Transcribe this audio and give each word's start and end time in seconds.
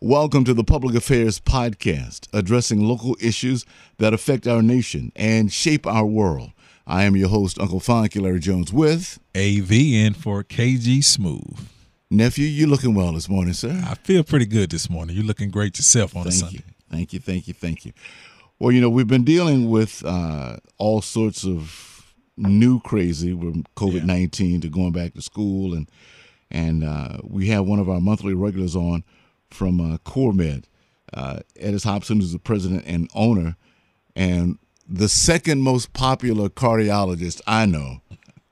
Welcome 0.00 0.44
to 0.44 0.54
the 0.54 0.62
Public 0.62 0.94
Affairs 0.94 1.40
Podcast, 1.40 2.28
addressing 2.32 2.86
local 2.86 3.16
issues 3.20 3.66
that 3.96 4.14
affect 4.14 4.46
our 4.46 4.62
nation 4.62 5.10
and 5.16 5.52
shape 5.52 5.88
our 5.88 6.06
world. 6.06 6.52
I 6.86 7.02
am 7.02 7.16
your 7.16 7.28
host, 7.28 7.58
Uncle 7.58 7.80
Fonky 7.80 8.20
Larry 8.20 8.38
Jones, 8.38 8.72
with 8.72 9.18
AVN 9.34 10.14
for 10.14 10.44
KG 10.44 11.02
Smooth. 11.02 11.66
Nephew, 12.12 12.46
you 12.46 12.68
looking 12.68 12.94
well 12.94 13.12
this 13.12 13.28
morning, 13.28 13.54
sir? 13.54 13.82
I 13.84 13.96
feel 13.96 14.22
pretty 14.22 14.46
good 14.46 14.70
this 14.70 14.88
morning. 14.88 15.16
You're 15.16 15.24
looking 15.24 15.50
great 15.50 15.76
yourself 15.76 16.14
on 16.14 16.22
thank 16.22 16.34
a 16.34 16.38
Sunday. 16.38 16.58
You. 16.58 16.74
Thank 16.88 17.12
you, 17.12 17.18
thank 17.18 17.48
you, 17.48 17.54
thank 17.54 17.84
you. 17.84 17.92
Well, 18.60 18.70
you 18.70 18.80
know, 18.80 18.90
we've 18.90 19.08
been 19.08 19.24
dealing 19.24 19.68
with 19.68 20.04
uh, 20.06 20.58
all 20.76 21.02
sorts 21.02 21.44
of 21.44 22.14
new 22.36 22.78
crazy 22.82 23.32
from 23.32 23.64
COVID 23.74 24.04
19 24.04 24.50
yeah. 24.52 24.60
to 24.60 24.68
going 24.68 24.92
back 24.92 25.14
to 25.14 25.22
school. 25.22 25.74
And, 25.74 25.90
and 26.52 26.84
uh, 26.84 27.18
we 27.24 27.48
have 27.48 27.66
one 27.66 27.80
of 27.80 27.88
our 27.88 28.00
monthly 28.00 28.34
regulars 28.34 28.76
on 28.76 29.02
from 29.50 29.80
uh, 29.80 29.98
CoreMed. 29.98 30.64
Uh, 31.12 31.40
Edis 31.60 31.84
Hobson 31.84 32.20
is 32.20 32.32
the 32.32 32.38
president 32.38 32.84
and 32.86 33.08
owner, 33.14 33.56
and 34.14 34.58
the 34.86 35.08
second 35.08 35.62
most 35.62 35.92
popular 35.92 36.48
cardiologist 36.48 37.40
I 37.46 37.66
know, 37.66 38.00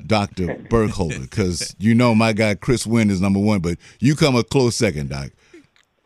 Dr. 0.06 0.54
Burkholder, 0.70 1.20
because 1.20 1.74
you 1.78 1.94
know 1.94 2.14
my 2.14 2.32
guy 2.32 2.54
Chris 2.54 2.86
Wynn 2.86 3.10
is 3.10 3.20
number 3.20 3.40
one, 3.40 3.60
but 3.60 3.78
you 4.00 4.16
come 4.16 4.36
a 4.36 4.42
close 4.42 4.76
second, 4.76 5.10
Doc. 5.10 5.32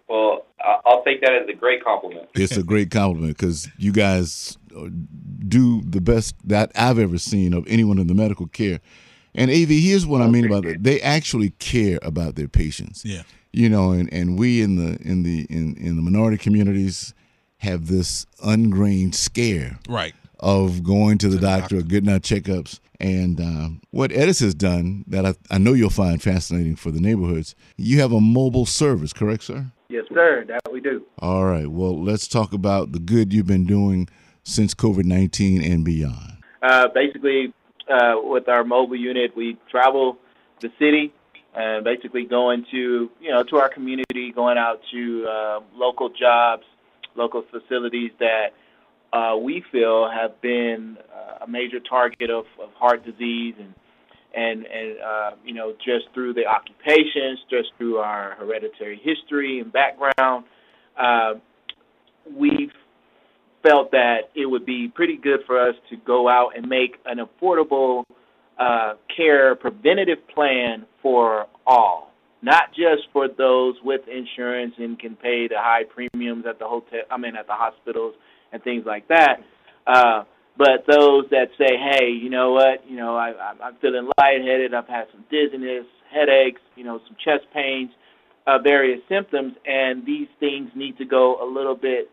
Well, 0.09 0.46
I'll 0.84 1.04
take 1.04 1.20
that 1.20 1.32
as 1.32 1.48
a 1.48 1.52
great 1.52 1.84
compliment. 1.84 2.29
It's 2.34 2.57
a 2.57 2.65
great 2.65 2.91
compliment 2.91 3.37
because 3.37 3.68
you 3.79 3.93
guys 3.93 4.59
uh, 4.77 4.88
do 5.48 5.82
the 5.82 6.01
best 6.01 6.34
that 6.48 6.73
I've 6.74 6.98
ever 6.98 7.18
seen 7.18 7.54
of 7.54 7.65
anyone 7.68 7.98
in 7.98 8.09
the 8.09 8.15
medical 8.15 8.48
care. 8.48 8.80
And 9.37 9.52
AV, 9.52 9.68
here's 9.68 10.04
what 10.04 10.20
I 10.20 10.27
mean 10.27 10.46
about 10.46 10.65
it: 10.65 10.82
they 10.82 11.01
actually 11.01 11.51
care 11.51 12.01
about 12.02 12.34
their 12.34 12.48
patients. 12.48 13.04
Yeah 13.04 13.23
you 13.52 13.68
know, 13.68 13.92
and, 13.92 14.12
and 14.12 14.38
we 14.38 14.62
in 14.62 14.77
the 14.77 14.98
in 15.02 15.22
the 15.22 15.46
in, 15.50 15.77
in 15.77 15.96
the 15.96 16.02
minority 16.02 16.38
communities 16.38 17.14
have 17.59 17.88
this 17.88 18.26
ungrained 18.42 19.14
scare 19.14 19.79
right 19.88 20.15
of 20.40 20.82
going 20.82 21.18
to 21.18 21.29
the, 21.29 21.37
to 21.37 21.42
doctor, 21.42 21.76
the 21.76 21.82
doctor, 21.82 21.88
getting 21.88 22.09
our 22.10 22.18
checkups. 22.18 22.80
And 22.98 23.40
uh, 23.40 23.68
what 23.90 24.10
Edis 24.10 24.40
has 24.40 24.54
done 24.54 25.04
that 25.07 25.24
I, 25.24 25.34
I 25.51 25.59
know 25.59 25.73
you'll 25.73 25.90
find 25.90 26.23
fascinating 26.23 26.76
for 26.76 26.90
the 26.90 27.01
neighborhoods, 27.01 27.54
you 27.76 28.01
have 28.01 28.12
a 28.12 28.20
mobile 28.20 28.66
service, 28.66 29.12
correct, 29.12 29.45
sir? 29.45 29.66
Yes, 29.88 30.04
sir. 30.12 30.45
That 30.46 30.70
we 30.73 30.80
do. 30.80 31.04
All 31.18 31.45
right. 31.46 31.66
Well, 31.66 32.02
let's 32.02 32.29
talk 32.29 32.52
about 32.52 32.92
the 32.92 32.98
good 32.98 33.32
you've 33.32 33.46
been 33.46 33.66
doing 33.66 34.09
since 34.45 34.74
COVID 34.74 35.04
19 35.04 35.62
and 35.62 35.85
beyond. 35.85 36.38
Uh, 36.62 36.88
basically, 36.95 37.52
uh, 37.90 38.14
with 38.23 38.48
our 38.48 38.64
mobile 38.64 38.96
unit, 38.96 39.35
we 39.37 39.59
travel 39.70 40.18
the 40.60 40.70
city 40.79 41.12
and 41.54 41.84
basically 41.84 42.24
going 42.24 42.65
to 42.70 43.10
you 43.20 43.30
know 43.30 43.43
to 43.45 43.56
our 43.56 43.68
community, 43.68 44.32
going 44.34 44.59
out 44.59 44.80
to 44.93 45.26
uh, 45.26 45.60
local 45.74 46.09
jobs, 46.09 46.65
local 47.15 47.45
facilities 47.51 48.10
that 48.18 48.52
uh, 49.12 49.37
we 49.37 49.65
feel 49.73 50.09
have 50.09 50.40
been 50.40 50.96
uh, 51.15 51.45
a 51.45 51.48
major 51.48 51.80
target 51.80 52.30
of, 52.30 52.45
of 52.62 52.70
heart 52.74 53.04
disease 53.04 53.54
and 53.59 53.74
and 54.34 54.65
and 54.66 55.01
uh, 55.01 55.30
you 55.45 55.54
know 55.54 55.73
just 55.84 56.07
through 56.15 56.34
the 56.34 56.46
occupations, 56.46 57.40
just 57.51 57.70
through 57.79 57.98
our 57.98 58.35
hereditary 58.37 59.01
history 59.02 59.60
and 59.60 59.73
background, 59.73 60.45
uh, 60.96 61.35
we've 62.37 62.73
felt 63.62 63.90
that 63.90 64.31
it 64.34 64.47
would 64.47 64.64
be 64.64 64.88
pretty 64.88 65.16
good 65.16 65.41
for 65.47 65.60
us 65.60 65.75
to 65.91 65.97
go 65.97 66.28
out 66.28 66.56
and 66.56 66.69
make 66.69 66.97
an 67.04 67.19
affordable 67.19 68.04
uh, 68.61 68.94
care 69.16 69.56
preventative 69.56 70.19
plan 70.34 70.87
for 71.03 71.47
all, 71.66 72.12
not 72.43 72.69
just 72.75 73.09
for 73.12 73.27
those 73.27 73.75
with 73.83 74.03
insurance 74.06 74.75
and 74.77 74.99
can 74.99 75.16
pay 75.16 75.49
the 75.49 75.56
high 75.56 75.84
premiums 75.84 76.44
at 76.49 76.59
the 76.59 76.66
hotel. 76.66 77.00
I 77.11 77.16
mean, 77.16 77.37
at 77.37 77.47
the 77.47 77.55
hospitals 77.55 78.15
and 78.53 78.62
things 78.62 78.84
like 78.87 79.09
that. 79.09 79.38
Uh, 79.87 80.25
but 80.59 80.84
those 80.87 81.25
that 81.31 81.47
say, 81.56 81.75
hey, 81.78 82.11
you 82.11 82.28
know 82.28 82.53
what, 82.53 82.87
you 82.87 82.97
know, 82.97 83.16
I, 83.16 83.32
I'm 83.62 83.76
feeling 83.81 84.10
lightheaded. 84.19 84.75
I've 84.75 84.87
had 84.87 85.04
some 85.10 85.25
dizziness, 85.31 85.87
headaches, 86.12 86.60
you 86.76 86.84
know, 86.84 87.00
some 87.06 87.16
chest 87.25 87.47
pains, 87.54 87.91
uh, 88.47 88.59
various 88.62 89.00
symptoms, 89.09 89.54
and 89.65 90.04
these 90.04 90.28
things 90.38 90.70
need 90.75 90.99
to 90.99 91.06
go 91.06 91.43
a 91.43 91.49
little 91.50 91.76
bit 91.76 92.10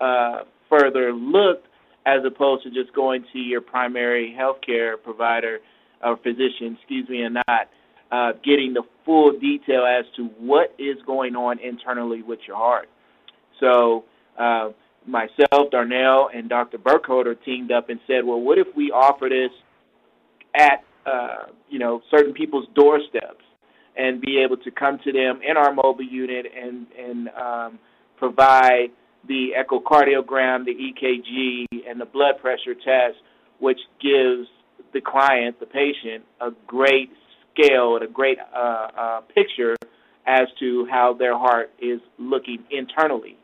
uh, 0.00 0.38
further 0.68 1.12
looked 1.12 1.68
as 2.04 2.20
opposed 2.26 2.64
to 2.64 2.70
just 2.70 2.92
going 2.94 3.24
to 3.32 3.38
your 3.38 3.60
primary 3.60 4.34
health 4.36 4.56
care 4.66 4.96
provider 4.96 5.60
or 6.04 6.16
physician, 6.18 6.76
excuse 6.78 7.08
me, 7.08 7.22
and 7.22 7.34
not 7.34 7.68
uh, 8.12 8.32
getting 8.44 8.74
the 8.74 8.82
full 9.04 9.32
detail 9.38 9.84
as 9.84 10.04
to 10.16 10.26
what 10.38 10.74
is 10.78 10.96
going 11.06 11.34
on 11.34 11.58
internally 11.58 12.22
with 12.22 12.38
your 12.46 12.56
heart. 12.56 12.88
So, 13.60 14.04
uh, 14.38 14.70
myself, 15.06 15.70
Darnell, 15.70 16.30
and 16.34 16.48
Dr. 16.48 16.78
Burkholder 16.78 17.34
teamed 17.34 17.72
up 17.72 17.90
and 17.90 18.00
said, 18.06 18.24
well, 18.24 18.40
what 18.40 18.58
if 18.58 18.68
we 18.76 18.90
offer 18.90 19.28
this 19.28 19.50
at, 20.54 20.84
uh, 21.06 21.50
you 21.68 21.78
know, 21.78 22.00
certain 22.10 22.32
people's 22.32 22.66
doorsteps 22.74 23.44
and 23.96 24.20
be 24.20 24.38
able 24.44 24.56
to 24.58 24.70
come 24.70 24.98
to 25.04 25.12
them 25.12 25.40
in 25.48 25.56
our 25.56 25.72
mobile 25.72 26.04
unit 26.04 26.46
and, 26.56 26.86
and 26.98 27.28
um, 27.28 27.78
provide 28.16 28.88
the 29.28 29.50
echocardiogram, 29.58 30.64
the 30.64 30.72
EKG, 30.74 31.88
and 31.88 32.00
the 32.00 32.04
blood 32.04 32.34
pressure 32.40 32.74
test, 32.74 33.16
which 33.58 33.78
gives 34.00 34.48
the 34.94 35.02
client, 35.02 35.60
the 35.60 35.66
patient, 35.66 36.24
a 36.40 36.50
great 36.66 37.10
scale 37.52 37.96
and 37.96 38.04
a 38.04 38.08
great 38.08 38.38
uh, 38.38 38.88
uh, 38.96 39.20
picture 39.34 39.76
as 40.26 40.48
to 40.58 40.86
how 40.90 41.12
their 41.12 41.36
heart 41.36 41.70
is 41.80 42.00
looking 42.18 42.64
internally. 42.70 43.36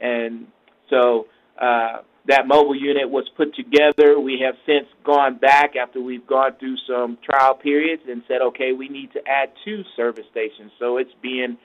And 0.00 0.46
so 0.88 1.26
uh, 1.60 1.98
that 2.28 2.46
mobile 2.46 2.76
unit 2.76 3.10
was 3.10 3.28
put 3.36 3.54
together. 3.56 4.20
We 4.20 4.40
have 4.44 4.54
since 4.64 4.86
gone 5.04 5.38
back 5.38 5.74
after 5.76 6.00
we've 6.00 6.26
gone 6.26 6.52
through 6.60 6.76
some 6.86 7.18
trial 7.28 7.54
periods 7.54 8.02
and 8.08 8.22
said, 8.28 8.40
okay, 8.40 8.72
we 8.72 8.88
need 8.88 9.12
to 9.14 9.20
add 9.26 9.50
two 9.64 9.82
service 9.96 10.26
stations. 10.30 10.70
So 10.78 10.98
it's 10.98 11.10
being 11.20 11.58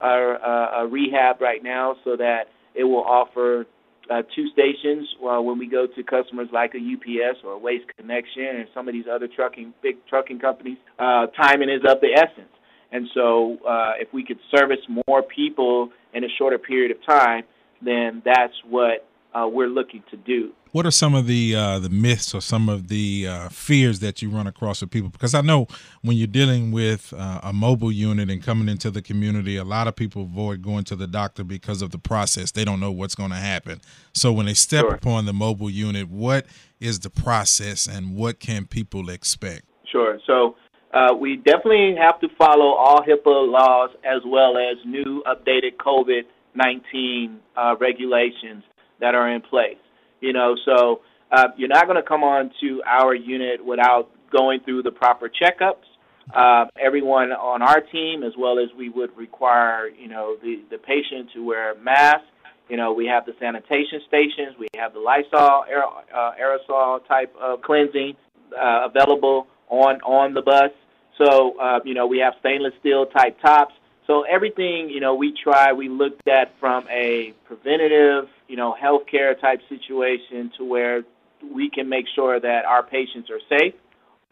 uh, 0.00 0.04
uh, 0.04 0.86
rehab 0.88 1.40
right 1.40 1.62
now 1.62 1.96
so 2.04 2.16
that 2.16 2.44
it 2.74 2.84
will 2.84 3.04
offer 3.04 3.66
uh, 4.10 4.22
two 4.34 4.48
stations 4.52 5.08
uh, 5.22 5.40
when 5.40 5.58
we 5.58 5.66
go 5.66 5.86
to 5.86 6.02
customers 6.02 6.48
like 6.52 6.72
a 6.74 6.78
UPS 6.78 7.38
or 7.44 7.52
a 7.52 7.58
Waste 7.58 7.84
Connection 7.96 8.44
and 8.44 8.68
some 8.74 8.88
of 8.88 8.94
these 8.94 9.06
other 9.10 9.28
trucking 9.28 9.74
big 9.82 9.96
trucking 10.08 10.38
companies. 10.38 10.78
Uh, 10.98 11.26
timing 11.28 11.70
is 11.70 11.82
of 11.88 12.00
the 12.00 12.14
essence, 12.14 12.52
and 12.90 13.08
so 13.14 13.58
uh, 13.66 13.92
if 13.98 14.12
we 14.12 14.24
could 14.24 14.38
service 14.54 14.80
more 15.06 15.22
people 15.22 15.90
in 16.14 16.24
a 16.24 16.28
shorter 16.38 16.58
period 16.58 16.90
of 16.90 17.04
time, 17.06 17.44
then 17.80 18.22
that's 18.24 18.54
what 18.68 19.06
uh, 19.34 19.46
we're 19.46 19.68
looking 19.68 20.02
to 20.10 20.16
do. 20.16 20.52
What 20.72 20.86
are 20.86 20.90
some 20.90 21.14
of 21.14 21.26
the 21.26 21.54
uh, 21.54 21.78
the 21.80 21.90
myths 21.90 22.34
or 22.34 22.40
some 22.40 22.70
of 22.70 22.88
the 22.88 23.28
uh, 23.28 23.48
fears 23.50 24.00
that 24.00 24.22
you 24.22 24.30
run 24.30 24.46
across 24.46 24.80
with 24.80 24.90
people? 24.90 25.10
Because 25.10 25.34
I 25.34 25.42
know 25.42 25.66
when 26.00 26.16
you're 26.16 26.26
dealing 26.26 26.72
with 26.72 27.12
uh, 27.14 27.40
a 27.42 27.52
mobile 27.52 27.92
unit 27.92 28.30
and 28.30 28.42
coming 28.42 28.70
into 28.70 28.90
the 28.90 29.02
community, 29.02 29.58
a 29.58 29.64
lot 29.64 29.86
of 29.86 29.96
people 29.96 30.22
avoid 30.22 30.62
going 30.62 30.84
to 30.84 30.96
the 30.96 31.06
doctor 31.06 31.44
because 31.44 31.82
of 31.82 31.90
the 31.90 31.98
process. 31.98 32.52
They 32.52 32.64
don't 32.64 32.80
know 32.80 32.90
what's 32.90 33.14
going 33.14 33.32
to 33.32 33.36
happen. 33.36 33.82
So 34.14 34.32
when 34.32 34.46
they 34.46 34.54
step 34.54 34.86
sure. 34.86 34.94
upon 34.94 35.26
the 35.26 35.34
mobile 35.34 35.68
unit, 35.68 36.08
what 36.08 36.46
is 36.80 37.00
the 37.00 37.10
process 37.10 37.86
and 37.86 38.16
what 38.16 38.40
can 38.40 38.64
people 38.64 39.10
expect? 39.10 39.66
Sure. 39.90 40.18
So 40.26 40.56
uh, 40.94 41.14
we 41.14 41.36
definitely 41.36 41.96
have 42.00 42.18
to 42.20 42.28
follow 42.38 42.72
all 42.72 43.04
HIPAA 43.06 43.52
laws 43.52 43.90
as 44.04 44.22
well 44.24 44.56
as 44.56 44.78
new 44.86 45.22
updated 45.26 45.76
COVID 45.76 46.22
19 46.54 47.40
uh, 47.56 47.76
regulations 47.78 48.62
that 49.00 49.14
are 49.14 49.30
in 49.30 49.42
place. 49.42 49.76
You 50.22 50.32
know, 50.32 50.56
so 50.64 51.00
uh, 51.30 51.48
you're 51.58 51.68
not 51.68 51.84
going 51.88 52.00
to 52.02 52.08
come 52.12 52.22
on 52.22 52.52
to 52.60 52.82
our 52.86 53.12
unit 53.14 53.58
without 53.64 54.08
going 54.30 54.60
through 54.64 54.82
the 54.84 54.92
proper 54.92 55.28
checkups. 55.28 55.88
Uh, 56.32 56.64
everyone 56.80 57.32
on 57.32 57.60
our 57.60 57.80
team, 57.80 58.22
as 58.22 58.32
well 58.38 58.58
as 58.58 58.68
we 58.78 58.88
would 58.88 59.10
require, 59.16 59.88
you 59.88 60.08
know, 60.08 60.36
the, 60.42 60.62
the 60.70 60.78
patient 60.78 61.28
to 61.34 61.44
wear 61.44 61.72
a 61.72 61.78
mask. 61.78 62.24
You 62.70 62.76
know, 62.76 62.92
we 62.92 63.06
have 63.06 63.26
the 63.26 63.34
sanitation 63.40 64.00
stations, 64.06 64.56
we 64.58 64.68
have 64.76 64.94
the 64.94 65.00
Lysol 65.00 65.64
aer- 65.68 65.82
uh, 66.14 66.32
aerosol 66.40 67.06
type 67.06 67.34
of 67.38 67.60
cleansing 67.60 68.14
uh, 68.56 68.86
available 68.86 69.48
on 69.68 70.00
on 70.02 70.32
the 70.32 70.42
bus. 70.42 70.70
So, 71.18 71.58
uh, 71.58 71.80
you 71.84 71.94
know, 71.94 72.06
we 72.06 72.18
have 72.18 72.34
stainless 72.40 72.72
steel 72.80 73.06
type 73.06 73.36
tops. 73.44 73.74
So 74.12 74.24
everything, 74.24 74.90
you 74.90 75.00
know, 75.00 75.14
we 75.14 75.32
try, 75.32 75.72
we 75.72 75.88
looked 75.88 76.28
at 76.28 76.52
from 76.60 76.86
a 76.90 77.32
preventative, 77.46 78.28
you 78.46 78.56
know, 78.56 78.76
healthcare 78.78 79.40
type 79.40 79.60
situation 79.70 80.52
to 80.58 80.66
where 80.66 81.04
we 81.42 81.70
can 81.70 81.88
make 81.88 82.04
sure 82.14 82.38
that 82.38 82.66
our 82.66 82.82
patients 82.82 83.30
are 83.30 83.40
safe, 83.48 83.72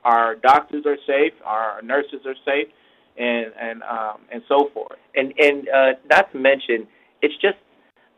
our 0.05 0.35
doctors 0.35 0.85
are 0.85 0.99
safe, 1.07 1.33
our 1.47 1.81
nurses 1.81 2.27
are 2.27 2.35
safe, 2.45 2.69
and 3.17 3.53
and 3.59 3.83
um, 3.85 4.19
and 4.31 4.43
so 4.49 4.69
forth. 4.75 4.99
And 5.15 5.33
and 5.39 5.67
uh, 5.71 5.93
not 6.11 6.31
to 6.33 6.39
mention, 6.39 6.87
it's 7.23 7.35
just 7.41 7.57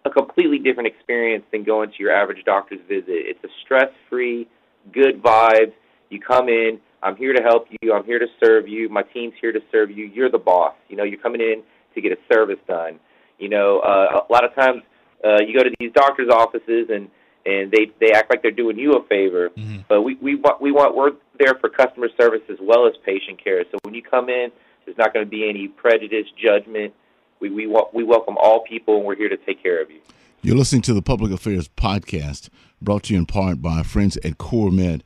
a 0.05 0.11
completely 0.11 0.59
different 0.59 0.89
experience 0.89 1.45
than 1.53 1.63
going 1.63 1.91
to 1.91 1.97
your 2.01 2.11
average 2.13 2.45
doctor's 2.45 2.81
visit. 2.89 3.07
It's 3.09 3.45
a 3.45 3.49
stress-free, 3.65 4.49
good 4.93 5.23
vibes. 5.23 5.75
You 6.11 6.19
come 6.19 6.49
in, 6.49 6.81
I'm 7.03 7.17
here 7.17 7.33
to 7.33 7.43
help 7.43 7.67
you. 7.81 7.93
I'm 7.93 8.05
here 8.05 8.19
to 8.19 8.27
serve 8.43 8.69
you. 8.69 8.89
My 8.89 9.03
team's 9.03 9.35
here 9.41 9.53
to 9.53 9.61
serve 9.73 9.91
you. 9.91 10.07
You're 10.07 10.31
the 10.31 10.39
boss. 10.39 10.75
You 10.89 10.97
know, 10.97 11.05
you're 11.05 11.19
coming 11.19 11.41
in 11.41 11.63
to 11.95 12.01
get 12.01 12.13
a 12.13 12.17
service 12.33 12.59
done. 12.69 13.01
You 13.39 13.49
know, 13.49 13.81
uh, 13.81 14.21
a 14.29 14.33
lot 14.33 14.45
of 14.45 14.55
times 14.55 14.83
uh, 15.25 15.39
you 15.47 15.57
go 15.57 15.65
to 15.65 15.75
these 15.81 15.93
doctors' 15.93 16.31
offices 16.31 16.89
and 16.91 17.09
and 17.45 17.73
they 17.73 17.91
they 18.01 18.13
act 18.13 18.31
like 18.31 18.43
they're 18.43 18.53
doing 18.53 18.79
you 18.79 18.93
a 18.93 19.05
favor. 19.09 19.51
Mm-hmm. 19.51 19.81
But 19.89 20.03
we 20.03 20.15
we 20.17 20.37
want 20.37 20.63
we 20.63 20.71
want 20.71 20.97
we're 20.97 21.13
there 21.39 21.55
for 21.61 21.69
customer 21.69 22.09
service 22.21 22.43
as 22.49 22.59
well 22.61 22.87
as 22.87 22.95
patient 23.05 23.43
care. 23.43 23.65
So 23.71 23.79
when 23.83 23.95
you 23.95 24.03
come 24.03 24.29
in, 24.29 24.53
there's 24.85 24.99
not 24.99 25.13
going 25.13 25.27
to 25.27 25.31
be 25.31 25.49
any 25.49 25.69
prejudice, 25.69 26.27
judgment. 26.41 26.95
We 27.41 27.51
we 27.51 27.67
we 27.93 28.05
welcome 28.05 28.37
all 28.41 28.63
people, 28.63 28.99
and 28.99 29.05
we're 29.05 29.17
here 29.17 29.29
to 29.29 29.37
take 29.39 29.61
care 29.61 29.83
of 29.83 29.91
you. 29.91 30.01
You're 30.43 30.57
listening 30.57 30.83
to 30.83 30.95
the 30.95 31.03
Public 31.03 31.33
Affairs 31.33 31.69
Podcast, 31.69 32.49
brought 32.81 33.05
to 33.05 33.15
you 33.15 33.19
in 33.21 33.27
part 33.27 33.63
by 33.63 33.83
friends 33.83 34.17
at 34.19 34.39
CoreMed. 34.39 35.03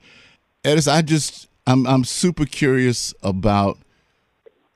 Edis, 0.64 0.90
I 0.90 1.02
just 1.02 1.48
I'm 1.66 1.86
I'm 1.86 2.04
super 2.04 2.46
curious 2.46 3.14
about 3.22 3.78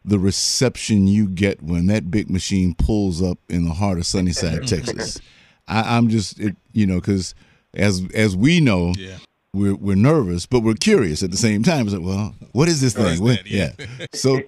the 0.04 0.18
reception 0.18 1.06
you 1.06 1.28
get 1.28 1.62
when 1.62 1.86
that 1.86 2.10
big 2.10 2.30
machine 2.30 2.74
pulls 2.74 3.22
up 3.22 3.38
in 3.48 3.64
the 3.64 3.74
heart 3.74 3.98
of 3.98 4.06
Sunnyside, 4.06 4.66
Texas. 4.66 5.20
I, 5.68 5.96
am 5.96 6.08
just, 6.08 6.40
it, 6.40 6.56
you 6.72 6.86
know, 6.86 6.96
because 6.96 7.34
as 7.74 8.02
as 8.14 8.36
we 8.36 8.60
know, 8.60 8.92
yeah. 8.98 9.18
we're 9.52 9.76
we're 9.76 9.96
nervous, 9.96 10.46
but 10.46 10.60
we're 10.60 10.74
curious 10.74 11.22
at 11.22 11.30
the 11.30 11.36
same 11.36 11.62
time. 11.62 11.86
It's 11.86 11.94
like, 11.94 12.04
well, 12.04 12.34
what 12.52 12.68
is 12.68 12.80
this 12.80 12.94
thing? 12.94 13.24
That, 13.24 13.46
yeah. 13.46 13.72
yeah. 13.78 14.06
So, 14.12 14.40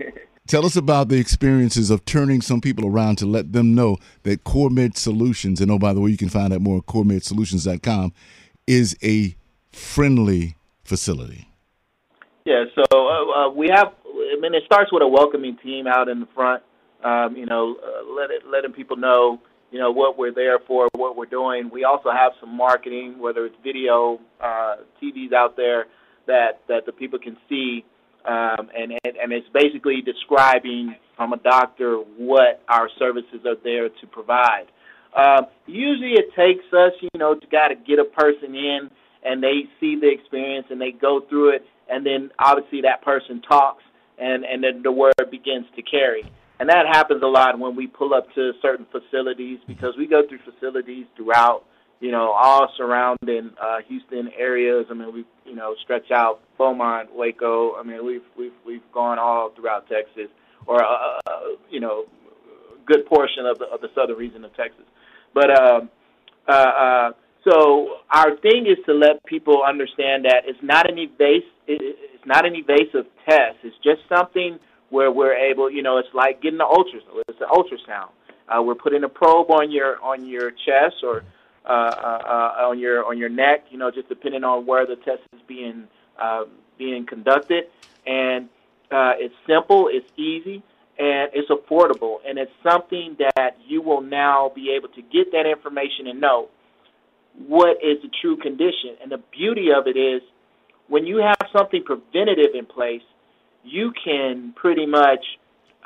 tell 0.49 0.67
us 0.67 0.75
about 0.75 1.09
the 1.09 1.19
experiences 1.19 1.91
of 1.91 2.05
turning 2.05 2.41
some 2.41 2.61
people 2.61 2.87
around 2.87 3.17
to 3.17 3.27
let 3.27 3.53
them 3.53 3.75
know 3.75 3.99
that 4.25 4.43
CoreMed 4.43 4.97
Solutions, 4.97 5.61
and 5.61 5.71
oh 5.71 5.79
by 5.79 5.93
the 5.93 6.01
way, 6.01 6.11
you 6.11 6.17
can 6.17 6.29
find 6.29 6.53
out 6.53 6.61
more 6.61 6.79
at 6.79 6.87
CoreMedSolutions.com, 6.87 8.13
is 8.67 8.97
a 9.05 9.37
friendly 9.71 10.57
facility. 10.83 11.52
Yeah. 12.45 12.65
So 12.75 12.85
uh, 12.93 13.47
uh, 13.47 13.51
we 13.51 13.69
have 13.73 13.93
I 14.13 14.41
mean, 14.41 14.55
it 14.55 14.63
starts 14.67 14.93
with 14.93 15.03
a 15.03 15.09
welcoming 15.09 15.57
team 15.63 15.87
out 15.87 16.09
in 16.09 16.21
the 16.21 16.29
front. 16.35 16.63
Um, 17.05 17.37
you 17.37 17.47
know, 17.47 17.77
uh, 17.83 18.13
let 18.13 18.31
it, 18.31 18.43
letting 18.51 18.73
people 18.73 18.97
know, 18.97 19.41
you 19.71 19.79
know, 19.79 19.91
what 19.91 20.17
we're 20.17 20.33
there 20.33 20.59
for, 20.67 20.89
what 20.95 21.17
we're 21.17 21.27
doing. 21.27 21.71
We 21.73 21.85
also 21.85 22.11
have 22.11 22.33
some 22.41 22.57
marketing, 22.57 23.19
whether 23.19 23.45
it's 23.47 23.57
video, 23.65 24.21
uh, 24.41 24.77
TVs 25.03 25.33
out 25.33 25.57
there 25.57 25.87
that 26.27 26.61
that 26.69 26.87
the 26.87 26.93
people 26.93 27.19
can 27.19 27.37
see, 27.49 27.85
um, 28.25 28.71
and, 28.77 28.93
and 29.05 29.17
and 29.17 29.33
it's 29.33 29.49
basically 29.53 30.01
describing 30.01 30.95
from 31.17 31.33
a 31.33 31.39
doctor 31.39 31.97
what 31.97 32.63
our 32.69 32.89
services 32.99 33.41
are 33.47 33.57
there 33.65 33.89
to 33.89 34.07
provide. 34.07 34.67
Um, 35.17 35.47
usually, 35.67 36.13
it 36.13 36.35
takes 36.37 36.65
us, 36.73 36.93
you 37.01 37.11
know, 37.19 37.35
to 37.35 37.47
got 37.49 37.69
to 37.69 37.75
get 37.75 37.99
a 37.99 38.05
person 38.05 38.55
in, 38.55 38.91
and 39.25 39.43
they 39.43 39.65
see 39.81 39.97
the 40.01 40.11
experience 40.11 40.67
and 40.71 40.81
they 40.81 40.93
go 40.93 41.21
through 41.29 41.57
it, 41.57 41.67
and 41.89 42.05
then 42.05 42.31
obviously 42.39 42.83
that 42.83 43.03
person 43.03 43.43
talks 43.43 43.83
and 44.19 44.45
and 44.45 44.63
then 44.63 44.83
the 44.83 44.93
word 44.93 45.15
begins 45.31 45.67
to 45.77 45.83
carry. 45.83 46.25
And 46.61 46.69
that 46.69 46.87
happens 46.87 47.23
a 47.23 47.27
lot 47.27 47.59
when 47.59 47.75
we 47.75 47.89
pull 47.89 48.15
up 48.15 48.33
to 48.35 48.53
certain 48.63 48.87
facilities 48.93 49.59
because 49.67 49.95
we 49.99 50.07
go 50.07 50.23
through 50.29 50.39
facilities 50.45 51.07
throughout, 51.17 51.65
you 51.99 52.13
know, 52.13 52.31
all 52.31 52.69
surrounding 52.77 53.51
uh, 53.61 53.79
Houston 53.89 54.31
areas. 54.39 54.87
I 54.89 54.95
mean, 54.95 55.13
we 55.13 55.25
you 55.45 55.57
know 55.57 55.75
stretch 55.83 56.11
out 56.13 56.41
Beaumont, 56.59 57.15
Waco. 57.15 57.75
I 57.75 57.83
mean, 57.83 58.05
we've 58.07 58.23
we've 58.39 58.53
we've 58.65 58.93
gone 58.93 59.19
all 59.19 59.51
throughout 59.57 59.89
Texas, 59.89 60.31
or 60.67 60.83
uh, 60.85 61.19
uh 61.27 61.41
you 61.71 61.81
know, 61.81 62.05
good 62.87 63.07
portion 63.07 63.47
of 63.47 63.59
the 63.59 63.67
of 63.67 63.81
the 63.81 63.89
southern 63.95 64.17
region 64.17 64.45
of 64.45 64.55
Texas. 64.57 64.85
But 65.35 65.51
um, 65.51 65.91
uh, 66.47 66.53
uh, 66.53 67.11
so 67.45 67.97
our 68.11 68.37
thing 68.37 68.67
is 68.67 68.79
to 68.87 68.93
let 68.95 69.25
people 69.25 69.63
understand 69.67 70.25
that 70.25 70.43
it's 70.47 70.63
not 70.63 70.89
an 70.91 70.99
evasive, 70.99 71.49
it's 71.67 72.27
not 72.27 72.47
an 72.47 72.55
evasive 72.55 73.07
test. 73.29 73.57
It's 73.65 73.77
just 73.83 74.01
something 74.09 74.59
where 74.91 75.11
we're 75.11 75.35
able, 75.35 75.71
you 75.71 75.83
know, 75.83 75.99
it's 75.99 76.15
like 76.15 76.43
getting 76.43 76.61
an 76.61 76.67
ultrasound. 76.67 77.23
It's 77.29 77.41
an 77.41 77.49
ultrasound. 77.49 78.11
Uh, 78.49 78.63
we're 78.63 78.75
putting 78.75 79.03
a 79.05 79.09
probe 79.09 79.51
on 79.51 79.71
your 79.71 80.01
on 80.03 80.27
your 80.27 80.51
chest 80.51 80.97
or 81.03 81.25
uh, 81.65 81.69
uh, 81.69 82.23
uh, 82.27 82.69
on 82.69 82.79
your 82.79 83.05
on 83.05 83.19
your 83.19 83.29
neck, 83.29 83.65
you 83.71 83.79
know, 83.79 83.91
just 83.91 84.09
depending 84.09 84.45
on 84.45 84.67
where 84.67 84.87
the 84.87 84.97
test 84.97 85.23
is 85.33 85.41
being 85.49 85.89
uh, 86.21 86.45
being 86.79 87.07
conducted. 87.07 87.65
And 88.07 88.49
uh, 88.91 89.13
it's 89.17 89.35
simple, 89.49 89.89
it's 89.91 90.11
easy, 90.17 90.63
and 90.99 91.31
it's 91.33 91.51
affordable, 91.51 92.17
and 92.27 92.39
it's 92.39 92.53
something 92.63 93.17
that 93.19 93.57
you 93.67 93.81
will 93.81 94.03
now 94.03 94.53
be 94.55 94.75
able 94.77 94.89
to 94.89 95.03
get 95.03 95.33
that 95.33 95.47
information 95.47 96.07
and 96.07 96.21
know 96.21 96.49
what 97.47 97.79
is 97.83 98.03
the 98.03 98.11
true 98.21 98.37
condition. 98.37 98.97
And 99.03 99.11
the 99.11 99.21
beauty 99.33 99.69
of 99.77 99.87
it 99.87 99.97
is 99.99 100.23
when 100.89 101.07
you 101.07 101.19
have 101.19 101.49
something 101.57 101.83
preventative 101.85 102.55
in 102.55 102.67
place, 102.67 103.03
you 103.65 103.93
can 104.05 104.53
pretty 104.57 104.87
much, 104.87 105.25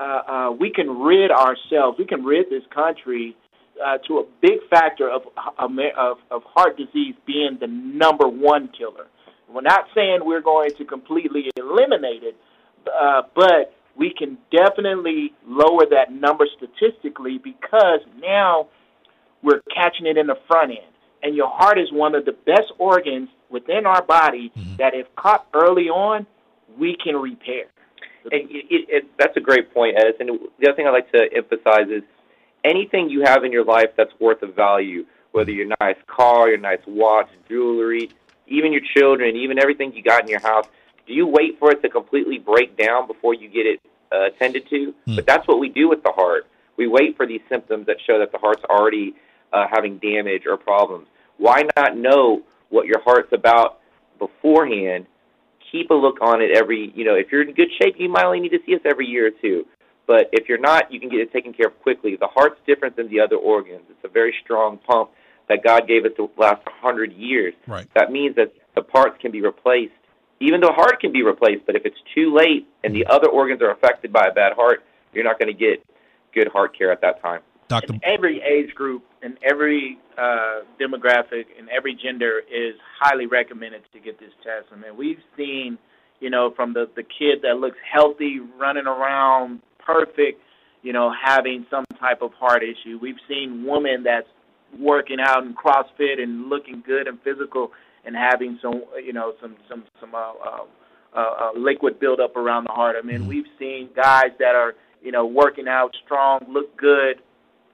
uh, 0.01 0.03
uh, 0.03 0.51
we 0.51 0.71
can 0.71 0.99
rid 0.99 1.31
ourselves, 1.31 1.99
we 1.99 2.07
can 2.07 2.25
rid 2.25 2.51
this 2.51 2.63
country 2.75 3.37
uh, 3.85 3.99
to 4.09 4.19
a 4.19 4.25
big 4.41 4.59
factor 4.71 5.11
of, 5.11 5.23
of, 5.59 6.19
of 6.31 6.43
heart 6.45 6.77
disease 6.77 7.15
being 7.27 7.59
the 7.61 7.67
number 7.67 8.27
one 8.27 8.69
killer. 8.77 9.07
We're 9.53 9.61
not 9.61 9.85
saying 9.95 10.21
we're 10.23 10.41
going 10.41 10.71
to 10.79 10.85
completely 10.85 11.51
eliminate 11.57 12.23
it, 12.25 12.37
uh, 12.87 13.23
but 13.35 13.75
we 13.97 14.13
can 14.13 14.39
definitely 14.51 15.33
lower 15.47 15.87
that 15.91 16.13
number 16.13 16.47
statistically 16.57 17.39
because 17.39 18.01
now 18.21 18.69
we're 19.43 19.61
catching 19.75 20.07
it 20.07 20.17
in 20.17 20.27
the 20.27 20.37
front 20.49 20.73
end 20.73 20.96
and 21.26 21.34
your 21.34 21.49
heart 21.49 21.76
is 21.76 21.90
one 21.90 22.14
of 22.14 22.25
the 22.25 22.31
best 22.32 22.70
organs 22.78 23.28
within 23.50 23.84
our 23.84 24.00
body 24.00 24.52
mm-hmm. 24.56 24.76
that, 24.76 24.94
if 24.94 25.12
caught 25.17 25.44
early 25.52 25.88
on, 25.88 26.25
we 26.78 26.96
can 27.02 27.17
repair. 27.17 27.64
And 28.31 28.49
it, 28.49 28.67
it, 28.70 28.88
it, 28.88 29.05
that's 29.19 29.37
a 29.37 29.40
great 29.40 29.75
point, 29.75 29.96
Edison. 29.99 30.38
The 30.61 30.69
other 30.69 30.76
thing 30.76 30.87
I'd 30.87 30.90
like 30.90 31.11
to 31.11 31.28
emphasize 31.34 31.88
is 31.90 32.05
anything 32.64 33.11
you 33.11 33.23
have 33.25 33.43
in 33.43 33.50
your 33.50 33.64
life 33.64 33.90
that's 33.96 34.12
worth 34.20 34.43
of 34.43 34.55
value, 34.55 35.05
whether 35.32 35.50
your 35.50 35.67
nice 35.81 35.96
car, 36.06 36.49
your 36.49 36.58
nice 36.58 36.78
watch, 36.87 37.28
jewelry, 37.49 38.11
even 38.46 38.73
your 38.73 38.82
children, 38.96 39.34
even 39.34 39.58
everything 39.58 39.93
you 39.93 40.05
got 40.05 40.23
in 40.23 40.28
your 40.28 40.40
house, 40.40 40.67
do 41.08 41.12
you 41.12 41.26
wait 41.26 41.58
for 41.58 41.73
it 41.73 41.82
to 41.82 41.88
completely 41.88 42.38
break 42.38 42.76
down 42.76 43.08
before 43.08 43.34
you 43.34 43.49
get 43.49 43.67
it 43.67 43.81
uh, 44.12 44.26
attended 44.26 44.69
to? 44.70 44.94
Mm. 45.08 45.17
But 45.17 45.26
that's 45.26 45.49
what 45.49 45.58
we 45.58 45.70
do 45.70 45.88
with 45.88 46.05
the 46.05 46.12
heart. 46.12 46.46
We 46.76 46.87
wait 46.87 47.17
for 47.17 47.26
these 47.26 47.40
symptoms 47.49 47.87
that 47.87 47.96
show 48.06 48.19
that 48.20 48.31
the 48.31 48.38
heart's 48.38 48.62
already 48.70 49.17
uh, 49.52 49.67
having 49.69 49.99
damage 49.99 50.43
or 50.46 50.56
problems. 50.56 51.06
Why 51.38 51.62
not 51.77 51.97
know 51.97 52.43
what 52.71 52.87
your 52.87 53.00
heart's 53.03 53.33
about 53.33 53.81
beforehand? 54.19 55.06
Keep 55.73 55.91
a 55.91 55.94
look 55.94 56.21
on 56.21 56.41
it 56.41 56.56
every, 56.56 56.93
you 56.94 57.05
know, 57.05 57.15
if 57.15 57.27
you're 57.31 57.43
in 57.43 57.53
good 57.55 57.69
shape, 57.81 57.97
you 57.99 58.09
might 58.09 58.25
only 58.25 58.41
need 58.41 58.50
to 58.50 58.61
see 58.65 58.75
us 58.75 58.81
every 58.85 59.06
year 59.06 59.27
or 59.27 59.31
two. 59.43 59.67
But 60.06 60.31
if 60.33 60.49
you're 60.49 60.61
not, 60.61 60.93
you 60.93 61.00
can 61.00 61.09
get 61.09 61.21
it 61.21 61.33
taken 61.33 61.53
care 61.53 61.67
of 61.67 61.81
quickly. 61.83 62.17
The 62.17 62.29
heart's 62.29 62.61
different 62.67 62.97
than 62.97 63.09
the 63.09 63.21
other 63.21 63.37
organs. 63.37 63.83
It's 63.91 64.05
a 64.05 64.09
very 64.09 64.35
strong 64.44 64.79
pump 64.79 65.11
that 65.49 65.65
God 65.65 65.88
gave 65.88 66.05
us 66.05 66.12
to 66.16 66.31
last 66.37 66.64
100 66.64 67.12
years. 67.12 67.55
Right. 67.66 67.87
That 67.95 68.11
means 68.11 68.37
that 68.37 68.52
the 68.75 68.83
parts 68.83 69.16
can 69.21 69.33
be 69.33 69.40
replaced. 69.40 69.93
Even 70.40 70.61
the 70.61 70.73
heart 70.73 71.00
can 71.00 71.12
be 71.12 71.23
replaced, 71.23 71.66
but 71.66 71.76
if 71.76 71.85
it's 71.85 71.97
too 72.14 72.35
late 72.35 72.69
and 72.85 72.95
the 72.95 73.00
mm-hmm. 73.00 73.11
other 73.11 73.28
organs 73.28 73.62
are 73.62 73.71
affected 73.71 74.12
by 74.12 74.26
a 74.26 74.33
bad 74.33 74.52
heart, 74.52 74.85
you're 75.12 75.25
not 75.25 75.38
going 75.38 75.52
to 75.52 75.59
get 75.59 75.83
good 76.35 76.49
heart 76.49 76.76
care 76.76 76.93
at 76.93 77.00
that 77.00 77.23
time. 77.23 77.40
Doctor, 77.68 77.94
every 78.04 78.40
age 78.42 78.75
group 78.75 79.02
and 79.23 79.37
every 79.49 79.99
uh, 80.16 80.61
demographic 80.80 81.46
and 81.58 81.68
every 81.68 81.94
gender 81.94 82.40
is 82.40 82.75
highly 83.00 83.26
recommended 83.26 83.82
to 83.92 83.99
get 83.99 84.20
this 84.20 84.30
test. 84.42 84.66
I 84.73 84.76
mean, 84.76 84.96
we've 84.96 85.18
seen, 85.37 85.78
you 86.20 86.30
know, 86.30 86.52
from 86.54 86.73
the 86.73 86.88
the 86.94 87.02
kid 87.02 87.42
that 87.42 87.58
looks 87.58 87.78
healthy, 87.92 88.38
running 88.58 88.87
around 88.87 89.61
perfect, 89.85 90.40
you 90.82 90.92
know, 90.92 91.12
having 91.25 91.66
some 91.70 91.85
type 91.99 92.23
of 92.23 92.32
heart 92.35 92.62
issue. 92.62 92.99
We've 93.00 93.18
seen 93.28 93.64
women 93.66 94.04
that's 94.04 94.28
working 94.78 95.18
out 95.20 95.44
in 95.44 95.54
CrossFit 95.54 96.20
and 96.20 96.49
looking 96.49 96.82
good 96.87 97.08
and 97.08 97.18
physical 97.23 97.73
and 98.04 98.14
having 98.14 98.58
some, 98.62 98.85
you 99.04 99.12
know, 99.12 99.32
some 99.40 99.56
some 99.68 99.85
some 100.00 100.14
uh, 100.14 100.18
uh, 100.18 100.64
uh, 101.14 101.18
uh 101.18 101.58
liquid 101.58 101.99
buildup 101.99 102.37
around 102.37 102.64
the 102.68 102.73
heart. 102.73 102.94
I 102.96 103.04
mean, 103.04 103.20
mm-hmm. 103.20 103.28
we've 103.28 103.46
seen 103.58 103.90
guys 103.96 104.30
that 104.38 104.54
are, 104.54 104.75
you 105.02 105.11
know, 105.11 105.26
working 105.26 105.66
out 105.66 105.90
strong, 106.04 106.46
look 106.49 106.76
good, 106.76 107.20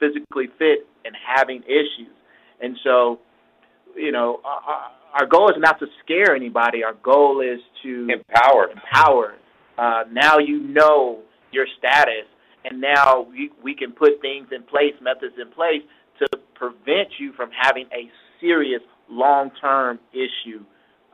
physically 0.02 0.48
fit 0.58 0.86
and 1.04 1.14
having 1.36 1.62
issues. 1.64 2.14
And 2.60 2.76
so, 2.82 3.20
you 3.96 4.10
know, 4.10 4.40
our, 4.44 4.90
our 5.14 5.26
goal 5.26 5.48
is 5.50 5.56
not 5.58 5.78
to 5.80 5.86
scare 6.02 6.34
anybody. 6.34 6.82
Our 6.82 6.94
goal 6.94 7.40
is 7.40 7.60
to 7.82 8.08
empower. 8.10 8.70
Empower. 8.70 9.34
Uh, 9.78 10.04
now 10.10 10.38
you 10.38 10.60
know 10.60 11.20
your 11.52 11.66
status, 11.78 12.26
and 12.64 12.80
now 12.80 13.26
we, 13.30 13.50
we 13.62 13.74
can 13.74 13.92
put 13.92 14.20
things 14.20 14.48
in 14.54 14.62
place, 14.62 14.94
methods 15.00 15.34
in 15.40 15.50
place 15.52 15.82
to 16.18 16.38
prevent 16.54 17.08
you 17.18 17.32
from 17.32 17.50
having 17.58 17.86
a 17.92 18.10
serious 18.40 18.82
long-term 19.10 19.98
issue 20.12 20.64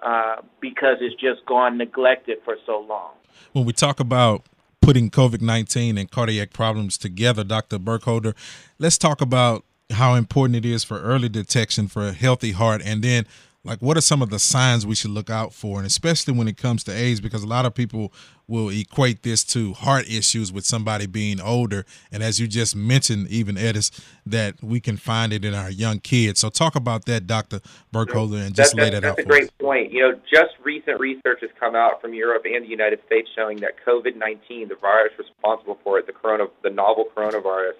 uh, 0.04 0.36
because 0.60 0.96
it's 1.00 1.14
just 1.20 1.44
gone 1.46 1.76
neglected 1.78 2.38
for 2.44 2.56
so 2.66 2.84
long. 2.88 3.12
When 3.52 3.64
we 3.64 3.72
talk 3.72 4.00
about 4.00 4.44
putting 4.88 5.10
COVID 5.10 5.42
19 5.42 5.98
and 5.98 6.10
cardiac 6.10 6.54
problems 6.54 6.96
together, 6.96 7.44
Dr. 7.44 7.78
Burkholder. 7.78 8.34
Let's 8.78 8.96
talk 8.96 9.20
about 9.20 9.66
how 9.90 10.14
important 10.14 10.56
it 10.56 10.64
is 10.64 10.82
for 10.82 10.98
early 11.02 11.28
detection 11.28 11.88
for 11.88 12.08
a 12.08 12.12
healthy 12.12 12.52
heart 12.52 12.80
and 12.82 13.04
then 13.04 13.26
like 13.64 13.80
what 13.80 13.96
are 13.96 14.00
some 14.00 14.22
of 14.22 14.30
the 14.30 14.38
signs 14.38 14.86
we 14.86 14.94
should 14.94 15.10
look 15.10 15.30
out 15.30 15.52
for? 15.52 15.78
And 15.78 15.86
especially 15.86 16.32
when 16.32 16.48
it 16.48 16.56
comes 16.56 16.84
to 16.84 16.92
age 16.92 17.22
because 17.22 17.42
a 17.42 17.46
lot 17.46 17.66
of 17.66 17.74
people 17.74 18.12
will 18.46 18.70
equate 18.70 19.24
this 19.24 19.44
to 19.44 19.74
heart 19.74 20.08
issues 20.08 20.52
with 20.52 20.64
somebody 20.64 21.06
being 21.06 21.40
older. 21.40 21.84
And 22.10 22.22
as 22.22 22.40
you 22.40 22.46
just 22.46 22.74
mentioned 22.76 23.28
even 23.28 23.56
edis 23.56 23.90
that 24.24 24.62
we 24.62 24.80
can 24.80 24.96
find 24.96 25.32
it 25.32 25.44
in 25.44 25.54
our 25.54 25.70
young 25.70 25.98
kids. 25.98 26.40
So 26.40 26.48
talk 26.48 26.76
about 26.76 27.04
that 27.06 27.26
dr 27.26 27.60
burkholder 27.92 28.38
and 28.38 28.54
just 28.54 28.74
that's, 28.74 28.74
lay 28.74 28.90
that 28.90 29.02
that's 29.02 29.12
out 29.12 29.16
that's 29.16 29.26
a 29.26 29.28
great 29.28 29.44
us. 29.44 29.50
point. 29.60 29.92
You 29.92 30.02
know 30.02 30.20
just 30.32 30.54
recent 30.62 31.00
research 31.00 31.40
has 31.40 31.50
come 31.58 31.74
out 31.74 32.00
from 32.00 32.14
europe 32.14 32.44
and 32.44 32.64
the 32.64 32.68
united 32.68 33.00
states 33.06 33.28
showing 33.34 33.58
that 33.60 33.72
covid-19 33.86 34.68
the 34.68 34.76
virus 34.80 35.12
responsible 35.18 35.78
for 35.82 35.98
it 35.98 36.06
the 36.06 36.12
corona 36.12 36.44
the 36.62 36.70
novel 36.70 37.06
coronavirus 37.16 37.72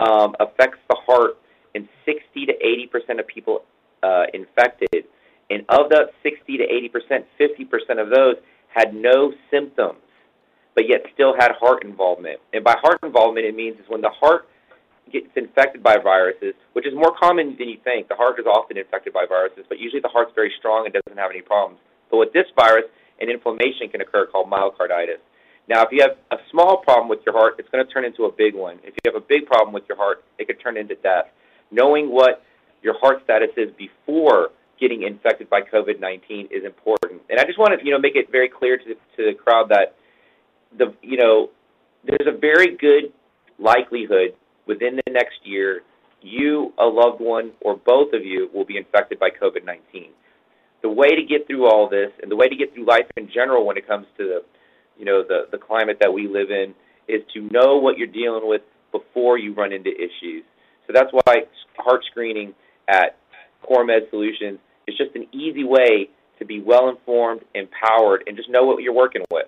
um, 0.00 0.34
affects 0.38 0.78
the 0.88 0.96
heart 1.06 1.38
in 1.74 1.88
60 2.04 2.46
to 2.46 2.52
80 2.52 2.86
percent 2.86 3.20
of 3.20 3.26
people 3.26 3.62
uh, 4.02 4.24
infected, 4.34 5.04
and 5.50 5.64
of 5.68 5.88
that 5.90 6.12
60 6.22 6.58
to 6.58 6.64
80 6.64 6.88
percent, 6.88 7.26
50 7.38 7.64
percent 7.64 7.98
of 7.98 8.10
those 8.10 8.36
had 8.74 8.94
no 8.94 9.32
symptoms, 9.50 10.02
but 10.74 10.88
yet 10.88 11.02
still 11.14 11.34
had 11.38 11.52
heart 11.58 11.84
involvement. 11.84 12.40
And 12.52 12.62
by 12.62 12.76
heart 12.80 12.98
involvement, 13.02 13.46
it 13.46 13.54
means 13.54 13.78
is 13.78 13.86
when 13.88 14.00
the 14.00 14.10
heart 14.10 14.46
gets 15.12 15.28
infected 15.36 15.82
by 15.82 15.96
viruses, 15.96 16.54
which 16.74 16.86
is 16.86 16.94
more 16.94 17.12
common 17.18 17.56
than 17.58 17.68
you 17.68 17.78
think. 17.82 18.08
The 18.08 18.14
heart 18.14 18.38
is 18.38 18.46
often 18.46 18.76
infected 18.76 19.12
by 19.12 19.24
viruses, 19.26 19.64
but 19.68 19.78
usually 19.78 20.00
the 20.00 20.12
heart's 20.12 20.32
very 20.34 20.52
strong 20.58 20.84
and 20.84 20.92
doesn't 20.92 21.18
have 21.18 21.30
any 21.30 21.42
problems. 21.42 21.80
But 22.10 22.18
with 22.18 22.32
this 22.32 22.46
virus, 22.56 22.84
an 23.20 23.30
inflammation 23.30 23.88
can 23.90 24.00
occur 24.00 24.26
called 24.26 24.50
myocarditis. 24.50 25.20
Now, 25.68 25.82
if 25.82 25.88
you 25.92 26.00
have 26.00 26.16
a 26.30 26.40
small 26.50 26.78
problem 26.78 27.08
with 27.08 27.20
your 27.26 27.34
heart, 27.34 27.54
it's 27.58 27.68
going 27.68 27.84
to 27.84 27.92
turn 27.92 28.04
into 28.04 28.24
a 28.24 28.32
big 28.32 28.54
one. 28.54 28.78
If 28.82 28.94
you 28.96 29.12
have 29.12 29.16
a 29.20 29.24
big 29.26 29.46
problem 29.46 29.74
with 29.74 29.84
your 29.88 29.98
heart, 29.98 30.24
it 30.38 30.46
could 30.46 30.60
turn 30.60 30.76
into 30.76 30.94
death. 30.96 31.26
Knowing 31.70 32.10
what 32.10 32.42
your 32.82 32.98
heart 32.98 33.22
status 33.24 33.50
is 33.56 33.70
before 33.76 34.50
getting 34.80 35.02
infected 35.02 35.50
by 35.50 35.60
COVID-19 35.60 36.50
is 36.50 36.64
important. 36.64 37.22
And 37.28 37.40
I 37.40 37.44
just 37.44 37.58
want 37.58 37.78
to, 37.78 37.84
you 37.84 37.92
know, 37.92 37.98
make 37.98 38.14
it 38.14 38.30
very 38.30 38.48
clear 38.48 38.78
to 38.78 38.84
the, 38.84 38.94
to 39.16 39.30
the 39.30 39.34
crowd 39.34 39.70
that 39.70 39.96
the, 40.76 40.94
you 41.02 41.16
know, 41.16 41.50
there's 42.04 42.32
a 42.32 42.38
very 42.38 42.76
good 42.76 43.12
likelihood 43.58 44.34
within 44.66 44.96
the 45.04 45.12
next 45.12 45.40
year 45.44 45.82
you, 46.22 46.72
a 46.78 46.84
loved 46.84 47.20
one, 47.20 47.52
or 47.60 47.76
both 47.76 48.12
of 48.12 48.24
you 48.24 48.50
will 48.52 48.64
be 48.64 48.76
infected 48.76 49.18
by 49.18 49.30
COVID-19. 49.30 50.08
The 50.82 50.88
way 50.88 51.08
to 51.08 51.22
get 51.22 51.46
through 51.46 51.66
all 51.66 51.88
this 51.88 52.10
and 52.22 52.30
the 52.30 52.36
way 52.36 52.48
to 52.48 52.56
get 52.56 52.74
through 52.74 52.86
life 52.86 53.06
in 53.16 53.28
general 53.32 53.66
when 53.66 53.76
it 53.76 53.86
comes 53.86 54.06
to 54.16 54.24
the, 54.24 54.40
you 54.96 55.04
know, 55.04 55.22
the, 55.22 55.46
the 55.50 55.58
climate 55.58 55.98
that 56.00 56.12
we 56.12 56.28
live 56.28 56.50
in 56.50 56.74
is 57.08 57.22
to 57.34 57.48
know 57.52 57.78
what 57.78 57.98
you're 57.98 58.06
dealing 58.06 58.48
with 58.48 58.62
before 58.92 59.38
you 59.38 59.54
run 59.54 59.72
into 59.72 59.90
issues. 59.90 60.44
So 60.86 60.92
that's 60.92 61.10
why 61.12 61.44
heart 61.76 62.02
screening 62.10 62.54
at 62.88 63.16
CoreMed 63.68 64.10
Solutions 64.10 64.58
is 64.86 64.96
just 64.96 65.14
an 65.14 65.26
easy 65.32 65.64
way 65.64 66.08
to 66.38 66.44
be 66.44 66.60
well 66.60 66.88
informed, 66.88 67.42
empowered, 67.54 68.24
and 68.26 68.36
just 68.36 68.48
know 68.48 68.64
what 68.64 68.82
you're 68.82 68.94
working 68.94 69.24
with. 69.30 69.46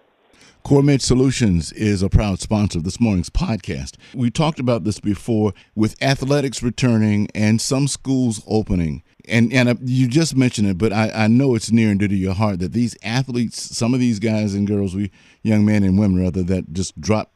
CoreMed 0.64 1.00
Solutions 1.00 1.72
is 1.72 2.02
a 2.02 2.10
proud 2.10 2.40
sponsor 2.40 2.78
of 2.78 2.84
this 2.84 3.00
morning's 3.00 3.30
podcast. 3.30 3.96
We 4.14 4.30
talked 4.30 4.60
about 4.60 4.84
this 4.84 5.00
before 5.00 5.54
with 5.74 6.00
athletics 6.02 6.62
returning 6.62 7.28
and 7.34 7.60
some 7.60 7.88
schools 7.88 8.42
opening. 8.46 9.02
And 9.26 9.52
and 9.52 9.68
uh, 9.68 9.74
you 9.80 10.06
just 10.06 10.36
mentioned 10.36 10.68
it, 10.68 10.76
but 10.76 10.92
I, 10.92 11.10
I 11.10 11.26
know 11.28 11.54
it's 11.54 11.72
near 11.72 11.90
and 11.90 11.98
dear 11.98 12.08
to 12.08 12.14
your 12.14 12.34
heart 12.34 12.58
that 12.58 12.72
these 12.72 12.96
athletes, 13.02 13.76
some 13.76 13.94
of 13.94 14.00
these 14.00 14.18
guys 14.18 14.54
and 14.54 14.66
girls, 14.66 14.94
we 14.94 15.10
young 15.42 15.64
men 15.64 15.82
and 15.82 15.98
women 15.98 16.20
rather, 16.20 16.42
that 16.42 16.72
just 16.72 17.00
drop 17.00 17.32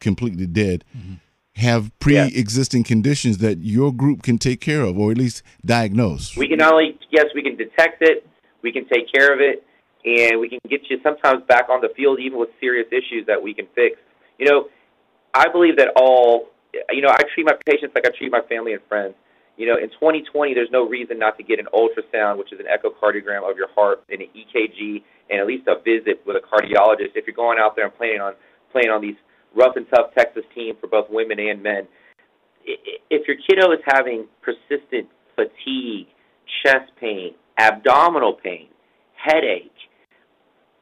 completely 0.00 0.46
dead. 0.46 0.84
Mm-hmm 0.96 1.14
have 1.56 1.96
pre-existing 1.98 2.82
yeah. 2.82 2.88
conditions 2.88 3.38
that 3.38 3.58
your 3.58 3.92
group 3.92 4.22
can 4.22 4.38
take 4.38 4.60
care 4.60 4.82
of 4.82 4.98
or 4.98 5.10
at 5.10 5.18
least 5.18 5.42
diagnose? 5.64 6.36
We 6.36 6.48
can 6.48 6.62
only 6.62 6.98
yes, 7.10 7.26
we 7.34 7.42
can 7.42 7.56
detect 7.56 8.02
it, 8.02 8.26
we 8.62 8.72
can 8.72 8.86
take 8.88 9.12
care 9.12 9.32
of 9.32 9.40
it, 9.40 9.64
and 10.04 10.40
we 10.40 10.48
can 10.48 10.58
get 10.68 10.80
you 10.88 10.98
sometimes 11.02 11.42
back 11.46 11.68
on 11.68 11.80
the 11.80 11.90
field 11.96 12.20
even 12.20 12.38
with 12.38 12.50
serious 12.60 12.86
issues 12.90 13.26
that 13.26 13.42
we 13.42 13.54
can 13.54 13.66
fix. 13.74 13.96
You 14.38 14.46
know, 14.46 14.68
I 15.34 15.48
believe 15.48 15.76
that 15.76 15.92
all 15.96 16.48
you 16.90 17.02
know, 17.02 17.10
I 17.10 17.22
treat 17.34 17.44
my 17.44 17.54
patients 17.66 17.92
like 17.94 18.06
I 18.06 18.10
treat 18.16 18.32
my 18.32 18.40
family 18.48 18.72
and 18.72 18.82
friends. 18.88 19.14
You 19.56 19.66
know, 19.66 19.76
in 19.76 19.90
2020, 19.90 20.54
there's 20.54 20.70
no 20.72 20.88
reason 20.88 21.18
not 21.18 21.36
to 21.36 21.44
get 21.44 21.60
an 21.60 21.66
ultrasound, 21.74 22.38
which 22.38 22.52
is 22.52 22.60
an 22.60 22.66
echocardiogram 22.66 23.48
of 23.48 23.56
your 23.58 23.68
heart, 23.74 24.02
and 24.08 24.22
an 24.22 24.28
EKG, 24.34 25.02
and 25.28 25.40
at 25.40 25.46
least 25.46 25.68
a 25.68 25.76
visit 25.76 26.22
with 26.26 26.36
a 26.36 26.40
cardiologist 26.40 27.12
if 27.14 27.26
you're 27.26 27.36
going 27.36 27.58
out 27.58 27.76
there 27.76 27.84
and 27.84 27.94
planning 27.94 28.20
on 28.20 28.34
playing 28.72 28.88
on 28.88 29.02
these 29.02 29.16
rough 29.56 29.76
and 29.76 29.86
tough 29.90 30.14
Texas 30.16 30.44
team 30.54 30.74
for 30.80 30.86
both 30.86 31.06
women 31.10 31.38
and 31.38 31.62
men. 31.62 31.88
If 32.64 33.26
your 33.26 33.36
kiddo 33.48 33.72
is 33.72 33.80
having 33.84 34.26
persistent 34.40 35.08
fatigue, 35.34 36.06
chest 36.64 36.92
pain, 37.00 37.34
abdominal 37.58 38.34
pain, 38.34 38.68
headache, 39.14 39.72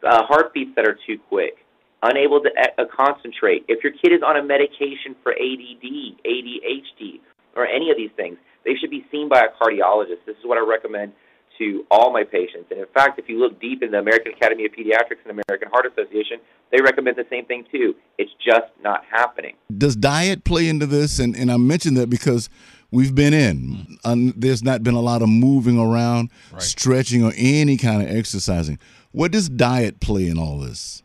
uh, 0.06 0.24
heartbeats 0.24 0.70
that 0.76 0.86
are 0.86 0.98
too 1.06 1.18
quick, 1.28 1.54
unable 2.02 2.40
to 2.40 2.50
uh, 2.78 2.84
concentrate, 2.94 3.64
if 3.68 3.82
your 3.82 3.92
kid 3.92 4.12
is 4.12 4.20
on 4.26 4.36
a 4.36 4.42
medication 4.42 5.14
for 5.22 5.32
ADD, 5.32 6.20
ADHD, 6.24 7.20
or 7.56 7.66
any 7.66 7.90
of 7.90 7.96
these 7.96 8.10
things, 8.16 8.36
they 8.64 8.74
should 8.80 8.90
be 8.90 9.04
seen 9.10 9.28
by 9.28 9.40
a 9.40 9.62
cardiologist. 9.62 10.24
This 10.26 10.36
is 10.36 10.44
what 10.44 10.58
I 10.58 10.66
recommend 10.66 11.12
to 11.58 11.84
all 11.90 12.12
my 12.12 12.24
patients. 12.24 12.66
And 12.70 12.80
in 12.80 12.86
fact, 12.94 13.18
if 13.18 13.28
you 13.28 13.38
look 13.38 13.60
deep 13.60 13.82
in 13.82 13.90
the 13.90 13.98
American 13.98 14.32
Academy 14.32 14.64
of 14.66 14.72
Pediatrics 14.72 15.18
and 15.24 15.40
American 15.46 15.68
Heart 15.70 15.86
Association, 15.86 16.38
they 16.72 16.80
recommend 16.80 17.16
the 17.16 17.26
same 17.30 17.44
thing 17.44 17.64
too. 17.70 17.94
It's 18.18 18.30
just 18.44 18.72
not 18.82 19.02
happening. 19.10 19.54
Does 19.76 19.96
diet 19.96 20.44
play 20.44 20.68
into 20.68 20.86
this? 20.86 21.18
And, 21.18 21.36
and 21.36 21.50
I 21.50 21.56
mentioned 21.56 21.96
that 21.96 22.08
because 22.08 22.48
we've 22.90 23.14
been 23.14 23.34
in. 23.34 23.98
Um, 24.04 24.32
there's 24.36 24.62
not 24.62 24.82
been 24.82 24.94
a 24.94 25.00
lot 25.00 25.22
of 25.22 25.28
moving 25.28 25.78
around, 25.78 26.30
right. 26.52 26.62
stretching, 26.62 27.24
or 27.24 27.32
any 27.36 27.76
kind 27.76 28.02
of 28.02 28.08
exercising. 28.14 28.78
What 29.12 29.32
does 29.32 29.48
diet 29.48 30.00
play 30.00 30.28
in 30.28 30.38
all 30.38 30.58
this? 30.58 31.02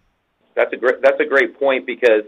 That's 0.56 0.72
a 0.74 0.78
great. 0.78 1.02
That's 1.02 1.20
a 1.20 1.26
great 1.26 1.60
point 1.60 1.86
because 1.86 2.24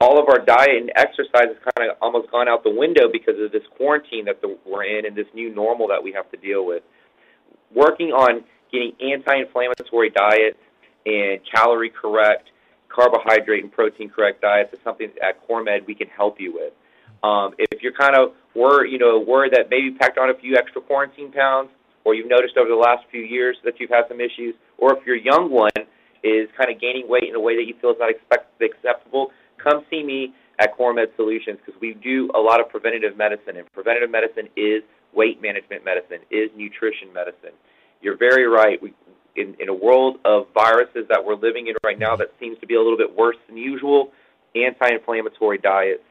all 0.00 0.20
of 0.20 0.28
our 0.28 0.44
diet 0.44 0.76
and 0.76 0.92
exercise 0.96 1.48
has 1.48 1.72
kind 1.76 1.90
of 1.90 1.96
almost 2.02 2.30
gone 2.30 2.48
out 2.48 2.62
the 2.62 2.70
window 2.70 3.08
because 3.10 3.34
of 3.40 3.52
this 3.52 3.62
quarantine 3.76 4.26
that 4.26 4.40
the, 4.42 4.56
we're 4.66 4.84
in 4.84 5.06
and 5.06 5.16
this 5.16 5.26
new 5.34 5.54
normal 5.54 5.88
that 5.88 6.02
we 6.02 6.12
have 6.12 6.30
to 6.30 6.36
deal 6.36 6.66
with 6.66 6.82
working 7.74 8.08
on 8.08 8.44
getting 8.72 8.92
anti-inflammatory 9.00 10.10
diets 10.10 10.58
and 11.06 11.40
calorie 11.52 11.90
correct, 11.90 12.50
carbohydrate 12.88 13.62
and 13.62 13.72
protein 13.72 14.08
correct 14.08 14.40
diets 14.40 14.72
is 14.72 14.78
something 14.84 15.10
at 15.22 15.46
CoreMed 15.48 15.86
we 15.86 15.94
can 15.94 16.08
help 16.08 16.40
you 16.40 16.52
with. 16.54 16.72
Um, 17.22 17.54
if 17.58 17.82
you're 17.82 17.92
kind 17.92 18.16
of 18.16 18.32
worried, 18.54 18.92
you 18.92 18.98
know, 18.98 19.18
worried 19.18 19.52
that 19.52 19.70
maybe 19.70 19.92
packed 19.92 20.18
on 20.18 20.30
a 20.30 20.34
few 20.34 20.56
extra 20.56 20.80
quarantine 20.80 21.32
pounds, 21.32 21.70
or 22.04 22.14
you've 22.14 22.28
noticed 22.28 22.56
over 22.56 22.68
the 22.68 22.76
last 22.76 23.04
few 23.10 23.22
years 23.22 23.56
that 23.64 23.80
you've 23.80 23.90
had 23.90 24.04
some 24.08 24.20
issues, 24.20 24.54
or 24.78 24.96
if 24.96 25.06
your 25.06 25.16
young 25.16 25.50
one 25.50 25.72
is 26.22 26.48
kind 26.56 26.70
of 26.70 26.80
gaining 26.80 27.08
weight 27.08 27.24
in 27.24 27.34
a 27.34 27.40
way 27.40 27.56
that 27.56 27.64
you 27.64 27.74
feel 27.80 27.90
is 27.90 27.96
not 27.98 28.10
expect- 28.10 28.60
acceptable, 28.60 29.30
come 29.56 29.84
see 29.90 30.02
me 30.02 30.34
at 30.58 30.76
CoreMed 30.78 31.16
Solutions 31.16 31.58
because 31.64 31.80
we 31.80 31.94
do 31.94 32.30
a 32.34 32.38
lot 32.40 32.60
of 32.60 32.68
preventative 32.68 33.16
medicine, 33.16 33.56
and 33.56 33.70
preventative 33.72 34.10
medicine 34.10 34.48
is 34.56 34.82
weight 35.14 35.40
management 35.40 35.84
medicine, 35.84 36.20
is 36.30 36.50
nutrition 36.56 37.12
medicine. 37.12 37.56
You're 38.04 38.18
very 38.18 38.46
right. 38.46 38.80
We, 38.80 38.92
in, 39.36 39.56
in 39.58 39.68
a 39.68 39.74
world 39.74 40.18
of 40.24 40.46
viruses 40.54 41.06
that 41.08 41.24
we're 41.24 41.34
living 41.34 41.66
in 41.66 41.74
right 41.82 41.98
now 41.98 42.16
that 42.16 42.32
seems 42.38 42.58
to 42.60 42.66
be 42.66 42.74
a 42.74 42.80
little 42.80 42.98
bit 42.98 43.16
worse 43.16 43.36
than 43.48 43.56
usual, 43.56 44.12
anti-inflammatory 44.54 45.58
diets, 45.58 46.02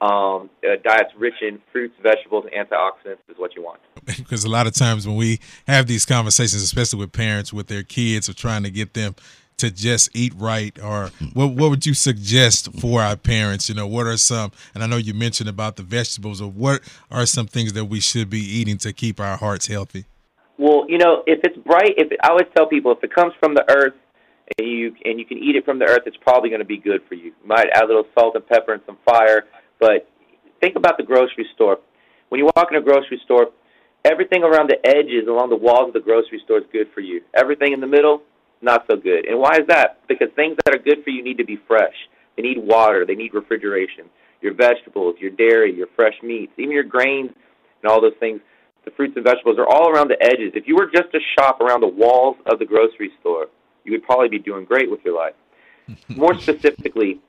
um, 0.00 0.50
uh, 0.64 0.76
diets 0.84 1.12
rich 1.16 1.34
in 1.40 1.60
fruits, 1.72 1.94
vegetables, 2.02 2.44
antioxidants 2.56 3.18
is 3.28 3.36
what 3.36 3.54
you 3.54 3.62
want. 3.62 3.80
Because 4.18 4.44
a 4.44 4.48
lot 4.48 4.66
of 4.66 4.74
times 4.74 5.06
when 5.06 5.16
we 5.16 5.38
have 5.66 5.86
these 5.86 6.04
conversations, 6.04 6.62
especially 6.62 6.98
with 6.98 7.12
parents 7.12 7.52
with 7.52 7.68
their 7.68 7.82
kids, 7.82 8.28
of 8.28 8.36
trying 8.36 8.62
to 8.64 8.70
get 8.70 8.94
them 8.94 9.14
to 9.58 9.70
just 9.70 10.08
eat 10.14 10.32
right 10.36 10.78
or 10.82 11.10
what 11.34 11.48
what 11.48 11.68
would 11.68 11.84
you 11.84 11.92
suggest 11.92 12.72
for 12.80 13.02
our 13.02 13.16
parents 13.16 13.68
you 13.68 13.74
know 13.74 13.88
what 13.88 14.06
are 14.06 14.16
some 14.16 14.52
and 14.72 14.84
i 14.84 14.86
know 14.86 14.96
you 14.96 15.12
mentioned 15.12 15.48
about 15.48 15.74
the 15.74 15.82
vegetables 15.82 16.40
or 16.40 16.48
what 16.48 16.80
are 17.10 17.26
some 17.26 17.48
things 17.48 17.72
that 17.72 17.86
we 17.86 17.98
should 17.98 18.30
be 18.30 18.38
eating 18.38 18.78
to 18.78 18.92
keep 18.92 19.18
our 19.18 19.36
hearts 19.36 19.66
healthy 19.66 20.04
well 20.58 20.84
you 20.88 20.98
know 20.98 21.22
if 21.26 21.40
it's 21.44 21.56
bright 21.58 21.94
if 21.96 22.08
i 22.22 22.28
always 22.28 22.46
tell 22.56 22.66
people 22.66 22.92
if 22.92 23.02
it 23.02 23.14
comes 23.14 23.32
from 23.40 23.54
the 23.54 23.64
earth 23.70 23.94
and 24.58 24.68
you 24.68 24.94
and 25.04 25.18
you 25.18 25.24
can 25.24 25.38
eat 25.38 25.56
it 25.56 25.64
from 25.64 25.78
the 25.78 25.84
earth 25.84 26.02
it's 26.06 26.16
probably 26.20 26.50
going 26.50 26.60
to 26.60 26.66
be 26.66 26.78
good 26.78 27.00
for 27.08 27.14
you 27.14 27.26
you 27.26 27.46
might 27.46 27.66
add 27.72 27.84
a 27.84 27.86
little 27.86 28.06
salt 28.18 28.34
and 28.34 28.46
pepper 28.46 28.72
and 28.72 28.82
some 28.86 28.98
fire 29.04 29.44
but 29.80 30.08
think 30.60 30.76
about 30.76 30.96
the 30.96 31.04
grocery 31.04 31.46
store 31.54 31.78
when 32.28 32.38
you 32.38 32.50
walk 32.56 32.68
in 32.70 32.76
a 32.76 32.82
grocery 32.82 33.20
store 33.24 33.46
everything 34.04 34.42
around 34.42 34.68
the 34.68 34.78
edges 34.86 35.26
along 35.28 35.48
the 35.48 35.56
walls 35.56 35.88
of 35.88 35.94
the 35.94 36.00
grocery 36.00 36.40
store 36.44 36.58
is 36.58 36.64
good 36.72 36.88
for 36.94 37.00
you 37.00 37.22
everything 37.34 37.72
in 37.72 37.80
the 37.80 37.86
middle 37.86 38.22
not 38.62 38.84
so 38.90 38.96
good. 38.96 39.26
And 39.26 39.38
why 39.38 39.56
is 39.56 39.66
that? 39.68 40.00
Because 40.08 40.28
things 40.34 40.56
that 40.64 40.74
are 40.74 40.78
good 40.78 41.04
for 41.04 41.10
you 41.10 41.22
need 41.22 41.38
to 41.38 41.44
be 41.44 41.58
fresh. 41.66 41.94
They 42.36 42.42
need 42.42 42.58
water. 42.58 43.04
They 43.06 43.14
need 43.14 43.34
refrigeration. 43.34 44.06
Your 44.40 44.54
vegetables, 44.54 45.16
your 45.18 45.30
dairy, 45.30 45.74
your 45.74 45.88
fresh 45.96 46.14
meats, 46.22 46.52
even 46.56 46.70
your 46.70 46.84
grains, 46.84 47.30
and 47.82 47.90
all 47.90 48.00
those 48.00 48.16
things. 48.20 48.40
The 48.84 48.90
fruits 48.92 49.14
and 49.16 49.24
vegetables 49.24 49.58
are 49.58 49.66
all 49.66 49.90
around 49.90 50.08
the 50.08 50.22
edges. 50.22 50.52
If 50.54 50.66
you 50.66 50.76
were 50.76 50.90
just 50.90 51.12
to 51.12 51.18
shop 51.38 51.60
around 51.60 51.80
the 51.80 51.88
walls 51.88 52.36
of 52.46 52.58
the 52.58 52.64
grocery 52.64 53.10
store, 53.20 53.46
you 53.84 53.92
would 53.92 54.02
probably 54.02 54.28
be 54.28 54.38
doing 54.38 54.64
great 54.64 54.90
with 54.90 55.00
your 55.04 55.16
life. 55.16 55.34
More 56.08 56.38
specifically, 56.38 57.20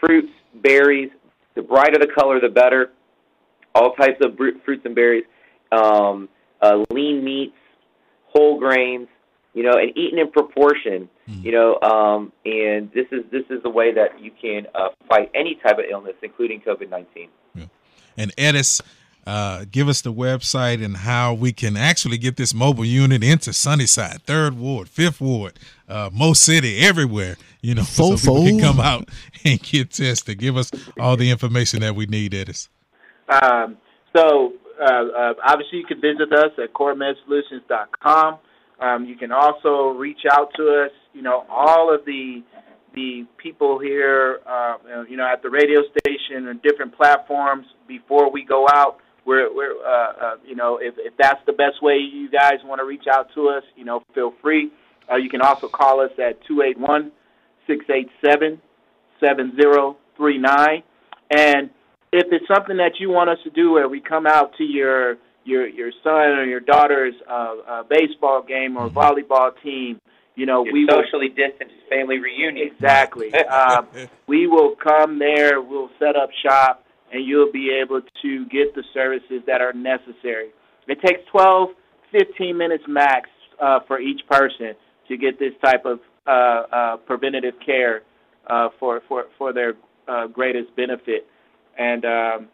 fruits, 0.00 0.32
berries. 0.54 1.10
The 1.54 1.62
brighter 1.62 1.98
the 1.98 2.08
color, 2.12 2.40
the 2.40 2.48
better. 2.48 2.90
All 3.74 3.94
types 3.94 4.20
of 4.22 4.36
fruits 4.36 4.82
and 4.84 4.94
berries. 4.94 5.24
Um, 5.72 6.28
uh, 6.60 6.84
lean 6.90 7.24
meats, 7.24 7.56
whole 8.26 8.58
grains, 8.58 9.08
you 9.54 9.62
know, 9.62 9.78
and 9.78 9.96
eaten 9.96 10.18
in 10.18 10.30
proportion, 10.30 11.08
mm-hmm. 11.28 11.42
you 11.44 11.52
know. 11.52 11.80
Um, 11.80 12.32
and 12.44 12.90
this 12.92 13.06
is 13.12 13.24
this 13.30 13.44
is 13.50 13.62
the 13.62 13.70
way 13.70 13.92
that 13.92 14.20
you 14.20 14.30
can 14.40 14.66
uh, 14.74 14.88
fight 15.08 15.30
any 15.34 15.54
type 15.56 15.78
of 15.78 15.84
illness, 15.90 16.14
including 16.22 16.60
COVID 16.60 16.90
nineteen. 16.90 17.28
Yeah. 17.54 17.66
And 18.16 18.34
Edis, 18.36 18.80
uh, 19.26 19.64
give 19.70 19.88
us 19.88 20.02
the 20.02 20.12
website 20.12 20.84
and 20.84 20.98
how 20.98 21.32
we 21.32 21.52
can 21.52 21.76
actually 21.76 22.18
get 22.18 22.36
this 22.36 22.52
mobile 22.52 22.84
unit 22.84 23.24
into 23.24 23.52
Sunnyside, 23.52 24.22
Third 24.22 24.58
Ward, 24.58 24.88
Fifth 24.88 25.20
Ward, 25.20 25.58
uh, 25.88 26.10
Mo 26.12 26.34
City, 26.34 26.80
everywhere. 26.80 27.36
You 27.62 27.74
know, 27.74 27.82
so 27.84 28.16
people 28.16 28.44
can 28.44 28.60
come 28.60 28.80
out 28.80 29.08
and 29.44 29.62
get 29.62 29.90
tested. 29.90 30.38
Give 30.38 30.56
us 30.56 30.70
all 30.98 31.16
the 31.16 31.30
information 31.30 31.80
that 31.80 31.94
we 31.94 32.06
need, 32.06 32.32
Edis. 32.32 32.68
Um, 33.28 33.78
so 34.14 34.52
uh, 34.80 34.84
uh, 34.84 35.34
obviously, 35.44 35.78
you 35.78 35.86
can 35.86 36.00
visit 36.00 36.32
us 36.32 36.52
at 36.62 36.72
coremedsolutions.com. 36.74 38.38
Um, 38.80 39.04
you 39.06 39.16
can 39.16 39.32
also 39.32 39.88
reach 39.88 40.20
out 40.30 40.52
to 40.56 40.84
us. 40.84 40.90
You 41.12 41.22
know, 41.22 41.46
all 41.48 41.94
of 41.94 42.04
the 42.04 42.42
the 42.94 43.26
people 43.38 43.78
here, 43.78 44.40
uh, 44.46 44.76
you 45.08 45.16
know, 45.16 45.26
at 45.26 45.42
the 45.42 45.50
radio 45.50 45.80
station 45.98 46.48
and 46.48 46.62
different 46.62 46.96
platforms 46.96 47.66
before 47.88 48.30
we 48.30 48.44
go 48.44 48.68
out 48.72 48.98
we're 49.24 49.54
we're 49.54 49.74
uh, 49.84 50.12
uh, 50.12 50.36
you 50.44 50.54
know 50.54 50.78
if 50.80 50.94
if 50.98 51.14
that's 51.16 51.40
the 51.46 51.52
best 51.52 51.82
way 51.82 51.96
you 51.96 52.30
guys 52.30 52.58
want 52.64 52.80
to 52.80 52.84
reach 52.84 53.04
out 53.10 53.28
to 53.34 53.48
us, 53.48 53.62
you 53.76 53.84
know, 53.84 54.02
feel 54.14 54.32
free. 54.42 54.70
Uh, 55.10 55.16
you 55.16 55.28
can 55.28 55.40
also 55.42 55.68
call 55.68 56.00
us 56.00 56.10
at 56.18 56.44
two 56.46 56.62
eight 56.62 56.78
one 56.78 57.12
six 57.66 57.84
eight 57.90 58.08
seven 58.24 58.60
seven 59.20 59.56
zero 59.60 59.96
three 60.16 60.38
nine. 60.38 60.82
And 61.30 61.70
if 62.12 62.26
it's 62.30 62.46
something 62.46 62.76
that 62.76 63.00
you 63.00 63.10
want 63.10 63.30
us 63.30 63.38
to 63.44 63.50
do, 63.50 63.72
where 63.72 63.88
we 63.88 64.00
come 64.00 64.26
out 64.26 64.56
to 64.58 64.64
your 64.64 65.16
your 65.44 65.66
your 65.66 65.90
son 66.02 66.38
or 66.38 66.44
your 66.44 66.60
daughter's 66.60 67.14
uh, 67.28 67.54
uh, 67.66 67.82
baseball 67.88 68.42
game 68.42 68.76
or 68.76 68.88
mm-hmm. 68.88 68.98
volleyball 68.98 69.50
team, 69.62 70.00
you 70.34 70.46
know, 70.46 70.64
your 70.64 70.72
we 70.72 70.88
socially 70.88 71.28
will, 71.28 71.48
distanced 71.48 71.74
family 71.88 72.18
reunion. 72.18 72.68
Exactly. 72.72 73.32
um, 73.46 73.88
we 74.26 74.46
will 74.46 74.74
come 74.76 75.18
there. 75.18 75.60
We'll 75.60 75.90
set 75.98 76.16
up 76.16 76.30
shop 76.44 76.83
and 77.12 77.24
you'll 77.24 77.52
be 77.52 77.70
able 77.70 78.00
to 78.22 78.46
get 78.46 78.74
the 78.74 78.82
services 78.92 79.42
that 79.46 79.60
are 79.60 79.72
necessary. 79.72 80.50
It 80.88 80.98
takes 81.00 81.20
12, 81.30 81.70
15 82.12 82.56
minutes 82.56 82.84
max 82.88 83.28
uh, 83.60 83.80
for 83.86 84.00
each 84.00 84.20
person 84.30 84.74
to 85.08 85.16
get 85.16 85.38
this 85.38 85.52
type 85.64 85.84
of 85.84 86.00
uh, 86.26 86.30
uh, 86.30 86.96
preventative 86.98 87.54
care 87.64 88.02
uh, 88.48 88.68
for, 88.78 89.02
for, 89.08 89.26
for 89.38 89.52
their 89.52 89.74
uh, 90.08 90.26
greatest 90.26 90.74
benefit. 90.76 91.26
And 91.78 92.04
um, 92.04 92.48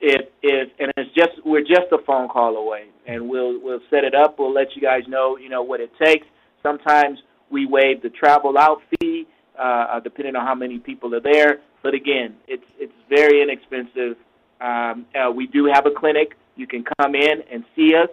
if, 0.00 0.28
if 0.42 0.68
and 0.78 0.92
it's 0.96 1.14
just 1.14 1.44
we're 1.44 1.60
just 1.60 1.92
a 1.92 1.98
phone 2.06 2.28
call 2.28 2.56
away, 2.56 2.86
and 3.06 3.28
we'll 3.28 3.60
we'll 3.62 3.80
set 3.90 4.04
it 4.04 4.14
up. 4.14 4.38
We'll 4.38 4.54
let 4.54 4.74
you 4.74 4.82
guys 4.82 5.02
know 5.08 5.36
you 5.36 5.48
know 5.48 5.62
what 5.62 5.80
it 5.80 5.90
takes. 6.02 6.26
Sometimes 6.62 7.18
we 7.50 7.66
waive 7.66 8.02
the 8.02 8.10
travel 8.10 8.56
out 8.58 8.78
fee 9.00 9.26
uh, 9.58 10.00
depending 10.00 10.36
on 10.36 10.46
how 10.46 10.54
many 10.54 10.78
people 10.78 11.14
are 11.14 11.20
there. 11.20 11.58
But 11.82 11.94
again, 11.94 12.36
it's 12.46 12.64
it's 12.78 12.92
very 13.08 13.42
inexpensive. 13.42 14.16
Um, 14.60 15.06
uh, 15.14 15.30
we 15.30 15.46
do 15.46 15.66
have 15.72 15.86
a 15.86 15.90
clinic. 15.90 16.36
You 16.56 16.66
can 16.66 16.84
come 16.98 17.14
in 17.14 17.42
and 17.50 17.64
see 17.76 17.94
us. 17.94 18.10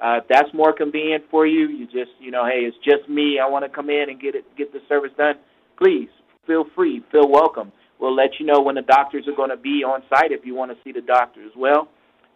Uh, 0.00 0.20
if 0.22 0.28
that's 0.28 0.54
more 0.54 0.72
convenient 0.72 1.24
for 1.30 1.46
you, 1.46 1.68
you 1.68 1.86
just 1.86 2.12
you 2.20 2.30
know, 2.30 2.46
hey, 2.46 2.60
it's 2.60 2.76
just 2.84 3.08
me. 3.08 3.38
I 3.40 3.48
want 3.48 3.64
to 3.64 3.68
come 3.68 3.90
in 3.90 4.08
and 4.08 4.20
get 4.20 4.34
it 4.34 4.44
get 4.56 4.72
the 4.72 4.80
service 4.88 5.12
done. 5.16 5.36
Please 5.76 6.08
feel 6.46 6.64
free, 6.74 7.04
feel 7.10 7.28
welcome. 7.28 7.72
We'll 7.98 8.14
let 8.14 8.38
you 8.38 8.46
know 8.46 8.60
when 8.60 8.76
the 8.76 8.82
doctors 8.82 9.26
are 9.26 9.34
going 9.34 9.50
to 9.50 9.56
be 9.56 9.82
on 9.84 10.02
site 10.08 10.30
if 10.30 10.46
you 10.46 10.54
want 10.54 10.70
to 10.70 10.78
see 10.84 10.92
the 10.92 11.00
doctor 11.00 11.44
as 11.44 11.52
well. 11.56 11.88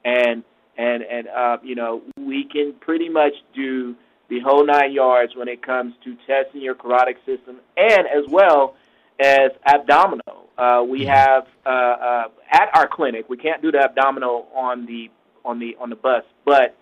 And 0.04 0.42
and 0.76 1.02
and 1.02 1.28
uh, 1.28 1.58
you 1.62 1.74
know, 1.74 2.02
we 2.16 2.44
can 2.44 2.74
pretty 2.80 3.08
much 3.08 3.34
do 3.54 3.94
the 4.28 4.40
whole 4.40 4.64
nine 4.64 4.92
yards 4.92 5.36
when 5.36 5.46
it 5.46 5.64
comes 5.64 5.94
to 6.04 6.16
testing 6.26 6.62
your 6.62 6.74
carotid 6.74 7.16
system 7.26 7.60
and 7.76 8.06
as 8.06 8.24
well 8.28 8.74
as 9.20 9.50
abdominal. 9.66 10.48
Uh, 10.58 10.82
we 10.88 11.00
mm-hmm. 11.00 11.10
have 11.10 11.46
uh, 11.64 11.68
uh, 11.68 12.28
at 12.52 12.68
our 12.74 12.88
clinic. 12.88 13.28
We 13.28 13.36
can't 13.36 13.62
do 13.62 13.72
the 13.72 13.78
abdominal 13.78 14.48
on 14.54 14.86
the 14.86 15.10
on 15.44 15.58
the 15.58 15.76
on 15.80 15.90
the 15.90 15.96
bus, 15.96 16.24
but 16.44 16.76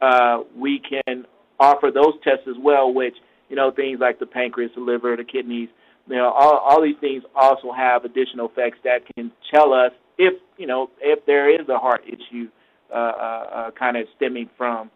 uh, 0.00 0.40
we 0.56 0.80
can 0.80 1.26
offer 1.58 1.90
those 1.92 2.14
tests 2.24 2.46
as 2.48 2.56
well. 2.58 2.92
Which 2.92 3.14
you 3.48 3.56
know 3.56 3.70
things 3.70 4.00
like 4.00 4.18
the 4.18 4.26
pancreas, 4.26 4.72
the 4.74 4.80
liver, 4.80 5.16
the 5.16 5.24
kidneys. 5.24 5.68
You 6.08 6.16
know, 6.16 6.30
all, 6.30 6.58
all 6.58 6.82
these 6.82 6.96
things 7.00 7.22
also 7.34 7.70
have 7.72 8.04
additional 8.04 8.48
effects 8.48 8.78
that 8.82 9.02
can 9.14 9.30
tell 9.54 9.72
us 9.72 9.92
if 10.18 10.34
you 10.58 10.66
know 10.66 10.90
if 11.00 11.24
there 11.26 11.48
is 11.48 11.68
a 11.68 11.78
heart 11.78 12.02
issue, 12.06 12.48
uh, 12.92 12.96
uh, 12.96 13.48
uh, 13.54 13.70
kind 13.70 13.96
of 13.96 14.06
stemming 14.16 14.50
from 14.58 14.90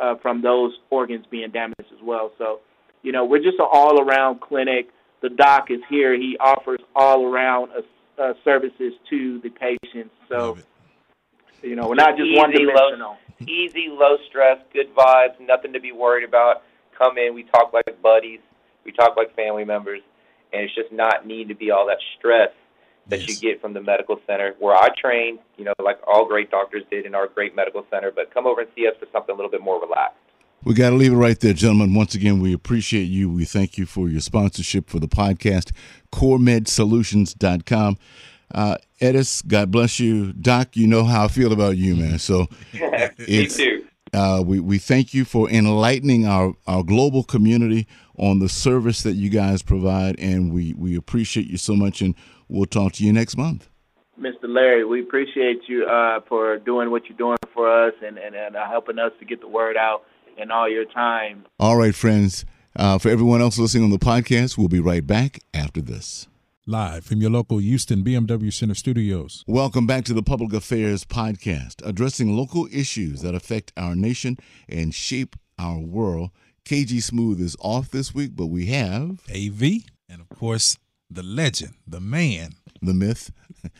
uh, 0.00 0.16
from 0.22 0.42
those 0.42 0.72
organs 0.90 1.26
being 1.30 1.50
damaged 1.50 1.92
as 1.92 2.02
well. 2.02 2.32
So, 2.38 2.60
you 3.02 3.12
know, 3.12 3.24
we're 3.24 3.42
just 3.42 3.58
an 3.58 3.66
all 3.70 4.00
around 4.00 4.40
clinic 4.40 4.88
the 5.24 5.30
doc 5.30 5.70
is 5.70 5.80
here. 5.88 6.14
He 6.14 6.36
offers 6.38 6.80
all 6.94 7.24
around 7.24 7.70
uh, 7.72 8.22
uh, 8.22 8.34
services 8.44 8.92
to 9.08 9.40
the 9.40 9.48
patients. 9.48 10.14
So, 10.28 10.58
you 11.62 11.76
know, 11.76 11.88
we're 11.88 11.94
not 11.94 12.18
just 12.18 12.36
one 12.36 12.50
dimensional. 12.50 13.16
Easy, 13.40 13.88
low 13.90 14.18
stress, 14.28 14.58
good 14.74 14.94
vibes, 14.94 15.40
nothing 15.40 15.72
to 15.72 15.80
be 15.80 15.92
worried 15.92 16.28
about. 16.28 16.62
Come 16.96 17.16
in, 17.16 17.32
we 17.32 17.44
talk 17.44 17.72
like 17.72 18.02
buddies, 18.02 18.40
we 18.84 18.92
talk 18.92 19.16
like 19.16 19.34
family 19.34 19.64
members, 19.64 20.02
and 20.52 20.62
it's 20.62 20.74
just 20.74 20.92
not 20.92 21.26
need 21.26 21.48
to 21.48 21.54
be 21.54 21.70
all 21.70 21.86
that 21.86 21.98
stress 22.18 22.50
that 23.08 23.20
yes. 23.20 23.28
you 23.28 23.36
get 23.36 23.62
from 23.62 23.72
the 23.72 23.80
medical 23.80 24.20
center 24.26 24.54
where 24.58 24.76
I 24.76 24.88
trained, 24.90 25.38
you 25.56 25.64
know, 25.64 25.72
like 25.82 25.98
all 26.06 26.26
great 26.26 26.50
doctors 26.50 26.82
did 26.90 27.06
in 27.06 27.14
our 27.14 27.28
great 27.28 27.56
medical 27.56 27.86
center. 27.90 28.12
But 28.14 28.32
come 28.32 28.46
over 28.46 28.60
and 28.60 28.70
see 28.76 28.86
us 28.86 28.94
for 29.00 29.06
something 29.10 29.32
a 29.32 29.36
little 29.36 29.50
bit 29.50 29.62
more 29.62 29.80
relaxed. 29.80 30.18
We 30.64 30.72
got 30.72 30.90
to 30.90 30.96
leave 30.96 31.12
it 31.12 31.16
right 31.16 31.38
there, 31.38 31.52
gentlemen. 31.52 31.92
Once 31.92 32.14
again, 32.14 32.40
we 32.40 32.54
appreciate 32.54 33.04
you. 33.04 33.30
We 33.30 33.44
thank 33.44 33.76
you 33.76 33.84
for 33.84 34.08
your 34.08 34.22
sponsorship 34.22 34.88
for 34.88 34.98
the 34.98 35.08
podcast, 35.08 35.72
coremedsolutions.com. 36.10 37.98
Uh, 38.54 38.76
Edis, 38.98 39.46
God 39.46 39.70
bless 39.70 40.00
you. 40.00 40.32
Doc, 40.32 40.74
you 40.74 40.86
know 40.86 41.04
how 41.04 41.24
I 41.24 41.28
feel 41.28 41.52
about 41.52 41.76
you, 41.76 41.94
man. 41.96 42.18
So 42.18 42.46
Me 43.18 43.46
too. 43.46 43.84
Uh, 44.14 44.42
we, 44.46 44.58
we 44.58 44.78
thank 44.78 45.12
you 45.12 45.26
for 45.26 45.50
enlightening 45.50 46.24
our, 46.26 46.54
our 46.66 46.82
global 46.82 47.24
community 47.24 47.86
on 48.16 48.38
the 48.38 48.48
service 48.48 49.02
that 49.02 49.14
you 49.14 49.28
guys 49.28 49.60
provide, 49.60 50.18
and 50.18 50.50
we, 50.50 50.72
we 50.74 50.96
appreciate 50.96 51.46
you 51.46 51.58
so 51.58 51.74
much, 51.74 52.00
and 52.00 52.14
we'll 52.48 52.64
talk 52.64 52.92
to 52.92 53.04
you 53.04 53.12
next 53.12 53.36
month. 53.36 53.68
Mr. 54.18 54.44
Larry, 54.44 54.84
we 54.84 55.02
appreciate 55.02 55.62
you 55.66 55.84
uh, 55.84 56.20
for 56.28 56.56
doing 56.58 56.90
what 56.90 57.06
you're 57.06 57.18
doing 57.18 57.36
for 57.52 57.68
us 57.86 57.92
and, 58.06 58.16
and, 58.16 58.34
and 58.34 58.54
uh, 58.56 58.66
helping 58.66 58.98
us 58.98 59.10
to 59.18 59.26
get 59.26 59.40
the 59.40 59.48
word 59.48 59.76
out 59.76 60.04
and 60.38 60.52
all 60.52 60.68
your 60.68 60.84
time. 60.84 61.44
All 61.58 61.76
right, 61.76 61.94
friends. 61.94 62.44
Uh, 62.76 62.98
for 62.98 63.08
everyone 63.08 63.40
else 63.40 63.58
listening 63.58 63.84
on 63.84 63.90
the 63.90 63.98
podcast, 63.98 64.58
we'll 64.58 64.68
be 64.68 64.80
right 64.80 65.06
back 65.06 65.38
after 65.52 65.80
this. 65.80 66.26
Live 66.66 67.04
from 67.04 67.20
your 67.20 67.30
local 67.30 67.58
Houston 67.58 68.02
BMW 68.02 68.52
Center 68.52 68.74
studios. 68.74 69.44
Welcome 69.46 69.86
back 69.86 70.04
to 70.06 70.14
the 70.14 70.22
Public 70.22 70.52
Affairs 70.52 71.04
Podcast, 71.04 71.86
addressing 71.86 72.34
local 72.36 72.66
issues 72.72 73.20
that 73.20 73.34
affect 73.34 73.72
our 73.76 73.94
nation 73.94 74.38
and 74.68 74.94
shape 74.94 75.36
our 75.58 75.78
world. 75.78 76.30
KG 76.64 77.02
Smooth 77.02 77.40
is 77.40 77.54
off 77.60 77.90
this 77.90 78.14
week, 78.14 78.30
but 78.34 78.46
we 78.46 78.66
have 78.66 79.20
AV 79.30 79.62
and, 80.08 80.20
of 80.22 80.28
course, 80.30 80.78
the 81.10 81.22
legend, 81.22 81.74
the 81.86 82.00
man, 82.00 82.54
the 82.82 82.94
myth. 82.94 83.30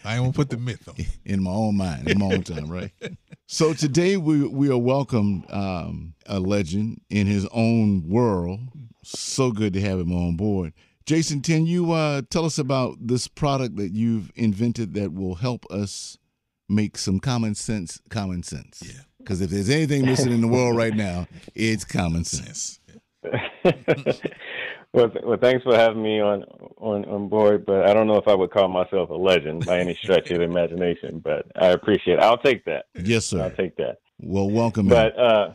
I 0.05 0.21
won't 0.21 0.35
put 0.35 0.51
the 0.51 0.57
myth 0.57 0.89
on. 0.89 0.95
In 1.25 1.43
my 1.43 1.51
own 1.51 1.77
mind, 1.77 2.09
in 2.11 2.19
my 2.19 2.27
own 2.27 2.43
time, 2.43 2.71
right? 2.71 2.91
So 3.47 3.75
today 3.75 4.17
we 4.17 4.49
we 4.49 4.71
are 4.71 4.79
welcome 4.79 5.45
um, 5.51 6.15
a 6.25 6.41
legend 6.41 7.03
in 7.11 7.27
his 7.27 7.47
own 7.53 8.09
world. 8.09 8.61
So 9.03 9.53
good 9.53 9.75
to 9.75 9.83
have 9.83 10.01
him 10.01 10.13
on 10.13 10.37
board. 10.37 10.73
Jason, 11.05 11.43
can 11.43 11.67
you 11.67 11.93
uh, 11.93 12.23
tell 12.31 12.47
us 12.47 12.57
about 12.57 12.97
this 13.07 13.29
product 13.29 13.77
that 13.77 13.93
you've 13.93 14.33
invented 14.35 14.95
that 14.95 15.13
will 15.13 15.35
help 15.35 15.67
us 15.71 16.17
make 16.71 16.97
some 16.97 17.21
common 17.21 17.55
sense? 17.55 18.01
Common 18.09 18.43
sense. 18.43 18.83
Yeah. 18.83 19.03
Because 19.19 19.43
if 19.43 19.51
there's 19.51 19.69
anything 19.69 20.07
missing 20.07 20.33
in 20.33 20.41
the 20.41 20.49
world 20.49 20.77
right 20.77 20.95
now, 20.95 21.27
it's 21.55 21.85
common 21.85 22.25
sense. 22.25 22.81
Well, 24.95 25.11
th- 25.11 25.25
well, 25.25 25.39
thanks 25.41 25.65
for 25.65 25.75
having 25.75 26.03
me 26.03 26.21
on, 26.21 26.45
on 26.79 27.05
on 27.07 27.29
board. 27.29 27.67
But 27.67 27.89
I 27.91 27.93
don't 27.93 28.07
know 28.07 28.17
if 28.17 28.29
I 28.29 28.35
would 28.35 28.53
call 28.53 28.69
myself 28.69 29.11
a 29.11 29.15
legend 29.15 29.67
by 29.67 29.81
any 29.81 29.95
stretch 29.97 30.31
of 30.31 30.39
the 30.39 30.45
imagination. 30.45 31.19
But 31.19 31.47
I 31.57 31.71
appreciate. 31.71 32.15
it. 32.15 32.21
I'll 32.21 32.39
take 32.39 32.65
that. 32.67 32.87
Yes, 32.95 33.27
sir. 33.27 33.43
I'll 33.43 33.51
take 33.51 33.77
that. 33.77 33.99
Well, 34.21 34.49
welcome. 34.49 34.87
But 34.87 35.19
uh, 35.19 35.55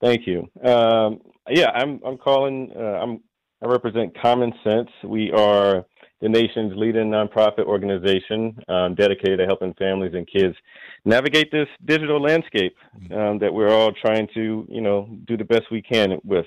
thank 0.00 0.28
you. 0.28 0.48
Um, 0.62 1.20
yeah, 1.50 1.70
I'm 1.74 2.00
I'm 2.06 2.16
calling. 2.16 2.70
Uh, 2.74 3.00
I'm 3.02 3.20
I 3.60 3.66
represent 3.66 4.16
Common 4.22 4.52
Sense. 4.62 4.88
We 5.02 5.32
are 5.32 5.84
the 6.20 6.28
nation's 6.28 6.72
leading 6.76 7.10
nonprofit 7.10 7.64
organization 7.64 8.56
um, 8.68 8.94
dedicated 8.94 9.40
to 9.40 9.46
helping 9.46 9.74
families 9.74 10.14
and 10.14 10.26
kids 10.26 10.54
navigate 11.04 11.50
this 11.50 11.68
digital 11.84 12.20
landscape 12.20 12.76
um, 13.12 13.38
that 13.40 13.52
we're 13.52 13.70
all 13.70 13.92
trying 13.92 14.28
to, 14.34 14.66
you 14.68 14.80
know, 14.80 15.08
do 15.26 15.36
the 15.36 15.44
best 15.44 15.70
we 15.70 15.82
can 15.82 16.18
with. 16.24 16.46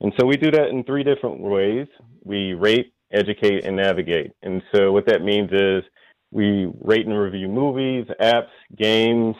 And 0.00 0.12
so 0.18 0.26
we 0.26 0.36
do 0.36 0.50
that 0.50 0.68
in 0.68 0.84
three 0.84 1.04
different 1.04 1.40
ways. 1.40 1.86
We 2.24 2.54
rate, 2.54 2.92
educate, 3.12 3.64
and 3.64 3.76
navigate. 3.76 4.32
And 4.42 4.62
so 4.74 4.92
what 4.92 5.06
that 5.06 5.22
means 5.22 5.50
is 5.52 5.82
we 6.30 6.70
rate 6.80 7.06
and 7.06 7.18
review 7.18 7.48
movies, 7.48 8.06
apps, 8.20 8.48
games, 8.76 9.36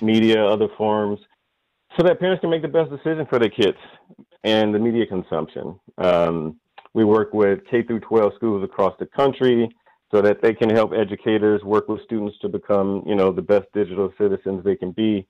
media, 0.00 0.44
other 0.44 0.68
forms 0.76 1.18
so 1.96 2.04
that 2.04 2.20
parents 2.20 2.40
can 2.40 2.50
make 2.50 2.62
the 2.62 2.68
best 2.68 2.90
decision 2.90 3.26
for 3.28 3.38
their 3.38 3.50
kids 3.50 3.78
and 4.44 4.74
the 4.74 4.78
media 4.78 5.06
consumption. 5.06 5.78
Um, 5.98 6.60
we 6.94 7.04
work 7.04 7.32
with 7.32 7.60
K 7.70 7.82
through 7.82 8.00
12 8.00 8.32
schools 8.36 8.64
across 8.64 8.94
the 8.98 9.06
country 9.06 9.68
so 10.12 10.22
that 10.22 10.42
they 10.42 10.54
can 10.54 10.70
help 10.70 10.92
educators 10.92 11.62
work 11.62 11.88
with 11.88 12.02
students 12.02 12.36
to 12.40 12.48
become, 12.48 13.02
you 13.06 13.14
know, 13.14 13.32
the 13.32 13.42
best 13.42 13.66
digital 13.74 14.12
citizens 14.18 14.64
they 14.64 14.76
can 14.76 14.92
be. 14.92 15.26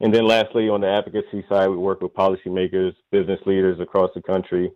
And 0.00 0.12
then 0.12 0.26
lastly, 0.26 0.68
on 0.68 0.80
the 0.80 0.88
advocacy 0.88 1.44
side, 1.48 1.68
we 1.68 1.76
work 1.76 2.00
with 2.02 2.14
policymakers, 2.14 2.94
business 3.12 3.40
leaders 3.46 3.78
across 3.80 4.10
the 4.14 4.22
country 4.22 4.70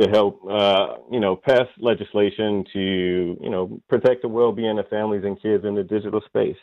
to 0.00 0.08
help, 0.08 0.40
uh, 0.50 0.96
you 1.10 1.20
know, 1.20 1.36
pass 1.36 1.66
legislation 1.78 2.64
to, 2.72 3.38
you 3.40 3.50
know, 3.50 3.80
protect 3.88 4.22
the 4.22 4.28
well-being 4.28 4.78
of 4.78 4.88
families 4.88 5.22
and 5.24 5.40
kids 5.40 5.64
in 5.64 5.74
the 5.74 5.84
digital 5.84 6.20
space. 6.26 6.56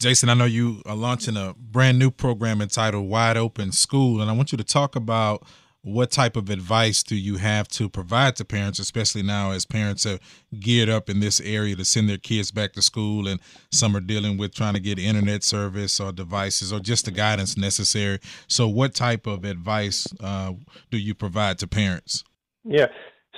Jason, 0.00 0.30
I 0.30 0.34
know 0.34 0.46
you 0.46 0.80
are 0.86 0.96
launching 0.96 1.36
a 1.36 1.54
brand 1.58 1.98
new 1.98 2.10
program 2.10 2.62
entitled 2.62 3.06
Wide 3.06 3.36
Open 3.36 3.70
School, 3.70 4.22
and 4.22 4.30
I 4.30 4.32
want 4.32 4.50
you 4.50 4.56
to 4.56 4.64
talk 4.64 4.96
about 4.96 5.46
what 5.82 6.10
type 6.10 6.36
of 6.36 6.50
advice 6.50 7.02
do 7.02 7.16
you 7.16 7.36
have 7.36 7.66
to 7.68 7.88
provide 7.88 8.36
to 8.36 8.44
parents, 8.44 8.78
especially 8.78 9.22
now 9.22 9.52
as 9.52 9.64
parents 9.64 10.04
are 10.04 10.18
geared 10.58 10.90
up 10.90 11.08
in 11.08 11.20
this 11.20 11.40
area 11.40 11.74
to 11.74 11.84
send 11.84 12.08
their 12.08 12.18
kids 12.18 12.50
back 12.50 12.72
to 12.74 12.82
school, 12.82 13.26
and 13.26 13.40
some 13.72 13.96
are 13.96 14.00
dealing 14.00 14.36
with 14.36 14.54
trying 14.54 14.74
to 14.74 14.80
get 14.80 14.98
internet 14.98 15.42
service 15.42 15.98
or 15.98 16.12
devices 16.12 16.72
or 16.72 16.80
just 16.80 17.06
the 17.06 17.10
guidance 17.10 17.56
necessary. 17.56 18.18
So, 18.46 18.68
what 18.68 18.94
type 18.94 19.26
of 19.26 19.44
advice 19.44 20.06
uh, 20.22 20.52
do 20.90 20.98
you 20.98 21.14
provide 21.14 21.58
to 21.60 21.66
parents? 21.66 22.24
Yeah. 22.64 22.86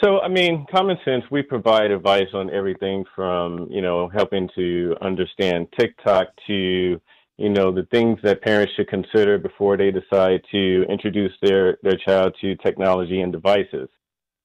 So, 0.03 0.19
I 0.19 0.29
mean, 0.29 0.67
common 0.69 0.99
sense, 1.05 1.23
we 1.31 1.43
provide 1.43 1.93
advice 1.93 2.27
on 2.35 2.51
everything 2.51 3.05
from, 3.15 3.69
you 3.71 3.81
know, 3.81 4.09
helping 4.09 4.49
to 4.57 4.97
understand 5.01 5.69
TikTok 5.79 6.27
to, 6.49 7.01
you 7.43 7.51
know, 7.51 7.73
the 7.73 7.89
things 7.91 8.21
that 8.23 8.41
parents 8.41 8.73
should 8.77 8.89
consider 8.89 9.37
before 9.37 9.77
they 9.77 9.91
decide 9.91 10.41
to 10.53 10.85
introduce 10.89 11.33
their, 11.43 11.77
their 11.83 11.97
child 11.97 12.37
to 12.41 12.55
technology 12.57 13.21
and 13.21 13.33
devices. 13.33 13.89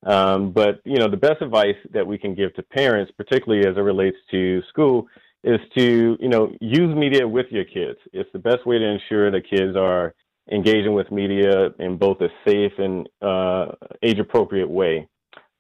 Um, 0.03 0.51
but, 0.51 0.81
you 0.83 0.97
know, 0.97 1.10
the 1.10 1.23
best 1.27 1.41
advice 1.41 1.79
that 1.93 2.07
we 2.07 2.17
can 2.17 2.33
give 2.33 2.55
to 2.55 2.63
parents, 2.63 3.12
particularly 3.15 3.67
as 3.67 3.77
it 3.77 3.81
relates 3.81 4.17
to 4.31 4.63
school, 4.69 5.07
is 5.43 5.60
to, 5.77 6.17
you 6.19 6.29
know, 6.29 6.51
use 6.60 6.95
media 6.95 7.27
with 7.27 7.45
your 7.51 7.65
kids. 7.65 7.99
It's 8.13 8.31
the 8.33 8.39
best 8.39 8.65
way 8.65 8.79
to 8.79 8.86
ensure 8.86 9.29
that 9.29 9.47
kids 9.47 9.77
are 9.77 10.15
engaging 10.51 10.93
with 10.93 11.12
media 11.12 11.69
in 11.77 11.97
both 11.97 12.19
a 12.21 12.29
safe 12.47 12.73
and 12.79 13.07
uh, 13.21 13.73
age 14.01 14.17
appropriate 14.17 14.69
way. 14.69 15.07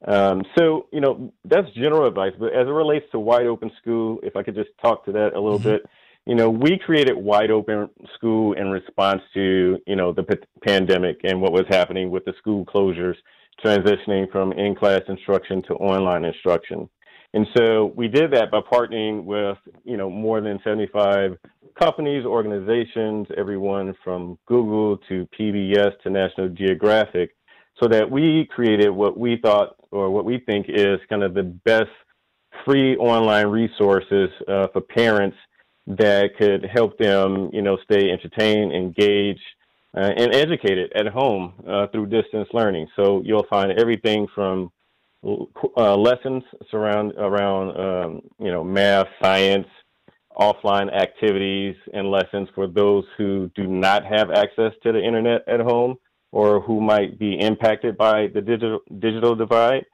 Um, 0.07 0.41
so, 0.57 0.87
you 0.91 1.01
know, 1.01 1.33
that's 1.45 1.69
general 1.75 2.07
advice. 2.07 2.33
But 2.39 2.53
as 2.53 2.67
it 2.67 2.71
relates 2.71 3.05
to 3.11 3.19
Wide 3.19 3.45
Open 3.45 3.71
School, 3.79 4.19
if 4.23 4.35
I 4.35 4.41
could 4.41 4.55
just 4.55 4.69
talk 4.81 5.05
to 5.05 5.11
that 5.11 5.33
a 5.35 5.39
little 5.39 5.59
mm-hmm. 5.59 5.69
bit, 5.69 5.85
you 6.27 6.35
know, 6.35 6.49
we 6.49 6.77
created 6.77 7.15
Wide 7.15 7.51
Open 7.51 7.89
School 8.15 8.51
in 8.53 8.69
response 8.69 9.21
to, 9.33 9.79
you 9.87 9.95
know, 9.95 10.11
the 10.11 10.23
p- 10.23 10.35
pandemic 10.61 11.21
and 11.23 11.41
what 11.41 11.53
was 11.53 11.63
happening 11.69 12.11
with 12.11 12.25
the 12.25 12.33
school 12.37 12.65
closures, 12.65 13.15
transitioning 13.63 14.29
from 14.29 14.51
in 14.51 14.75
class 14.75 15.01
instruction 15.07 15.63
to 15.63 15.73
online 15.75 16.25
instruction. 16.25 16.89
And 17.33 17.47
so 17.55 17.93
we 17.95 18.09
did 18.09 18.31
that 18.31 18.51
by 18.51 18.59
partnering 18.59 19.23
with, 19.23 19.57
you 19.85 19.95
know, 19.95 20.09
more 20.09 20.41
than 20.41 20.59
75 20.65 21.37
companies, 21.79 22.25
organizations, 22.25 23.27
everyone 23.37 23.95
from 24.03 24.37
Google 24.47 24.97
to 25.07 25.27
PBS 25.39 25.91
to 26.03 26.09
National 26.09 26.49
Geographic, 26.49 27.35
so 27.81 27.87
that 27.87 28.09
we 28.09 28.49
created 28.53 28.89
what 28.89 29.17
we 29.17 29.37
thought 29.41 29.75
or 29.91 30.09
what 30.09 30.25
we 30.25 30.39
think 30.39 30.65
is 30.67 30.99
kind 31.07 31.23
of 31.23 31.33
the 31.33 31.43
best 31.43 31.89
free 32.65 32.97
online 32.97 33.47
resources 33.47 34.29
uh, 34.49 34.67
for 34.73 34.81
parents 34.81 35.37
that 35.87 36.31
could 36.37 36.65
help 36.65 36.97
them, 36.97 37.49
you 37.53 37.61
know, 37.61 37.77
stay 37.83 38.11
entertained, 38.11 38.73
engaged, 38.73 39.41
uh, 39.95 40.11
and 40.17 40.35
educated 40.35 40.91
at 40.93 41.07
home 41.07 41.53
uh, 41.67 41.87
through 41.87 42.05
distance 42.05 42.47
learning. 42.53 42.87
So 42.95 43.21
you'll 43.25 43.47
find 43.49 43.71
everything 43.79 44.27
from 44.35 44.71
uh, 45.23 45.95
lessons 45.95 46.43
surround 46.69 47.13
around 47.17 47.77
um, 47.77 48.21
you 48.39 48.51
know 48.51 48.63
math, 48.63 49.07
science, 49.21 49.67
offline 50.37 50.93
activities, 50.93 51.75
and 51.93 52.11
lessons 52.11 52.47
for 52.53 52.67
those 52.67 53.03
who 53.17 53.49
do 53.55 53.65
not 53.65 54.05
have 54.05 54.29
access 54.29 54.73
to 54.83 54.91
the 54.91 55.03
internet 55.03 55.41
at 55.47 55.59
home 55.59 55.95
or 56.31 56.59
who 56.61 56.79
might 56.81 57.17
be 57.17 57.39
impacted 57.39 57.97
by 57.97 58.27
the 58.27 58.41
digital 58.41 58.79
digital 58.99 59.35
divide. 59.35 59.85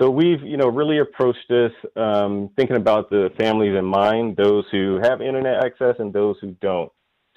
So 0.00 0.10
we've, 0.10 0.40
you 0.42 0.56
know, 0.56 0.68
really 0.68 0.98
approached 0.98 1.46
this 1.48 1.72
um, 1.96 2.50
thinking 2.56 2.76
about 2.76 3.10
the 3.10 3.30
families 3.38 3.76
in 3.78 3.84
mind, 3.84 4.36
those 4.36 4.64
who 4.72 4.98
have 5.02 5.20
internet 5.20 5.64
access 5.64 5.96
and 5.98 6.12
those 6.12 6.36
who 6.40 6.56
don't. 6.60 6.90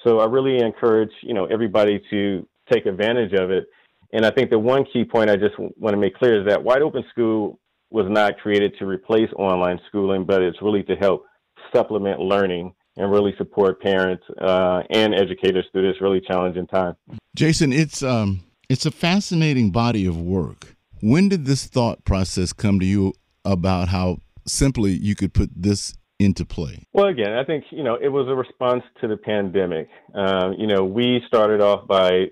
So 0.06 0.20
I 0.20 0.26
really 0.26 0.60
encourage, 0.60 1.12
you 1.22 1.34
know, 1.34 1.46
everybody 1.46 2.02
to 2.12 2.48
take 2.72 2.86
advantage 2.86 3.34
of 3.34 3.52
it. 3.52 3.66
And 4.14 4.26
I 4.26 4.32
think 4.32 4.50
the 4.50 4.60
one 4.60 4.86
key 4.92 5.04
point 5.04 5.30
I 5.30 5.36
just 5.36 5.58
want 5.60 5.94
to 5.94 5.98
make 5.98 6.16
clear 6.16 6.40
is 6.42 6.48
that 6.48 6.64
Wide 6.64 6.82
Open 6.82 7.04
School 7.12 7.60
was 7.90 8.06
not 8.10 8.38
created 8.38 8.74
to 8.80 8.86
replace 8.86 9.30
online 9.38 9.80
schooling, 9.88 10.24
but 10.26 10.42
it's 10.42 10.62
really 10.62 10.84
to 10.84 10.96
help 10.96 11.26
supplement 11.74 12.20
learning 12.20 12.74
and 12.98 13.12
really 13.12 13.34
support 13.38 13.82
parents 13.82 14.24
uh, 14.42 14.82
and 14.90 15.14
educators 15.14 15.66
through 15.72 15.92
this 15.92 16.00
really 16.02 16.22
challenging 16.22 16.68
time. 16.68 16.96
Jason, 17.36 17.74
it's 17.74 18.02
um, 18.02 18.42
it's 18.70 18.86
a 18.86 18.92
fascinating 18.92 19.72
body 19.72 20.06
of 20.06 20.20
work. 20.20 20.75
When 21.08 21.30
did 21.30 21.46
this 21.46 21.68
thought 21.68 22.04
process 22.04 22.52
come 22.52 22.80
to 22.80 22.86
you 22.86 23.14
about 23.46 23.90
how 23.90 24.22
simply 24.48 24.94
you 24.94 25.14
could 25.14 25.36
put 25.36 25.52
this 25.56 25.94
into 26.20 26.46
play? 26.46 26.88
Well, 26.94 27.06
again, 27.06 27.32
I 27.32 27.44
think 27.44 27.66
you 27.70 27.84
know 27.84 27.94
it 27.94 28.08
was 28.08 28.28
a 28.28 28.34
response 28.34 28.82
to 29.02 29.08
the 29.08 29.16
pandemic. 29.16 29.88
Um, 30.16 30.56
you 30.58 30.66
know, 30.66 30.84
we 30.84 31.22
started 31.28 31.62
off 31.62 31.88
by 31.88 32.32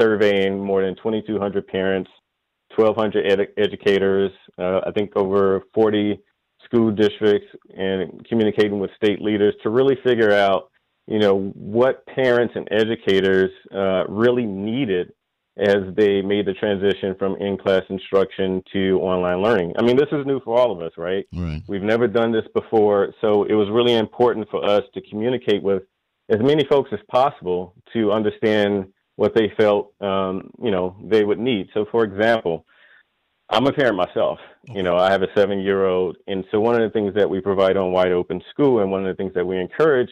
surveying 0.00 0.64
more 0.64 0.82
than 0.82 0.96
2,200 0.96 1.66
parents, 1.66 2.08
1,200 2.74 3.30
ed- 3.30 3.48
educators, 3.62 4.32
uh, 4.56 4.80
I 4.86 4.92
think 4.92 5.14
over 5.14 5.64
40 5.74 6.18
school 6.64 6.92
districts, 6.92 7.48
and 7.76 8.26
communicating 8.30 8.78
with 8.78 8.92
state 8.96 9.20
leaders 9.20 9.52
to 9.62 9.68
really 9.68 9.98
figure 10.02 10.32
out, 10.32 10.70
you 11.06 11.18
know, 11.18 11.52
what 11.54 12.06
parents 12.06 12.54
and 12.56 12.66
educators 12.70 13.50
uh, 13.74 14.06
really 14.08 14.46
needed 14.46 15.12
as 15.58 15.94
they 15.94 16.20
made 16.20 16.46
the 16.46 16.52
transition 16.52 17.14
from 17.18 17.36
in-class 17.36 17.82
instruction 17.88 18.62
to 18.72 18.98
online 19.00 19.42
learning. 19.42 19.72
I 19.78 19.82
mean, 19.82 19.96
this 19.96 20.08
is 20.12 20.26
new 20.26 20.40
for 20.40 20.58
all 20.58 20.70
of 20.70 20.82
us, 20.82 20.92
right? 20.98 21.26
Right. 21.32 21.62
We've 21.66 21.82
never 21.82 22.06
done 22.06 22.30
this 22.30 22.44
before, 22.54 23.14
so 23.20 23.44
it 23.44 23.54
was 23.54 23.68
really 23.70 23.94
important 23.94 24.48
for 24.50 24.64
us 24.64 24.82
to 24.94 25.00
communicate 25.00 25.62
with 25.62 25.84
as 26.28 26.40
many 26.40 26.64
folks 26.64 26.90
as 26.92 26.98
possible 27.10 27.74
to 27.94 28.12
understand 28.12 28.86
what 29.14 29.34
they 29.34 29.50
felt, 29.56 29.94
um, 30.02 30.50
you 30.62 30.70
know, 30.70 30.96
they 31.02 31.24
would 31.24 31.38
need. 31.38 31.68
So, 31.72 31.86
for 31.90 32.04
example, 32.04 32.66
I'm 33.48 33.66
a 33.66 33.72
parent 33.72 33.96
myself. 33.96 34.38
You 34.74 34.82
know, 34.82 34.96
I 34.96 35.10
have 35.10 35.22
a 35.22 35.28
seven-year-old, 35.34 36.18
and 36.26 36.44
so 36.50 36.60
one 36.60 36.74
of 36.74 36.82
the 36.82 36.90
things 36.90 37.14
that 37.14 37.30
we 37.30 37.40
provide 37.40 37.76
on 37.76 37.92
Wide 37.92 38.12
Open 38.12 38.42
School, 38.50 38.80
and 38.80 38.90
one 38.90 39.06
of 39.06 39.16
the 39.16 39.22
things 39.22 39.32
that 39.34 39.46
we 39.46 39.58
encourage 39.58 40.10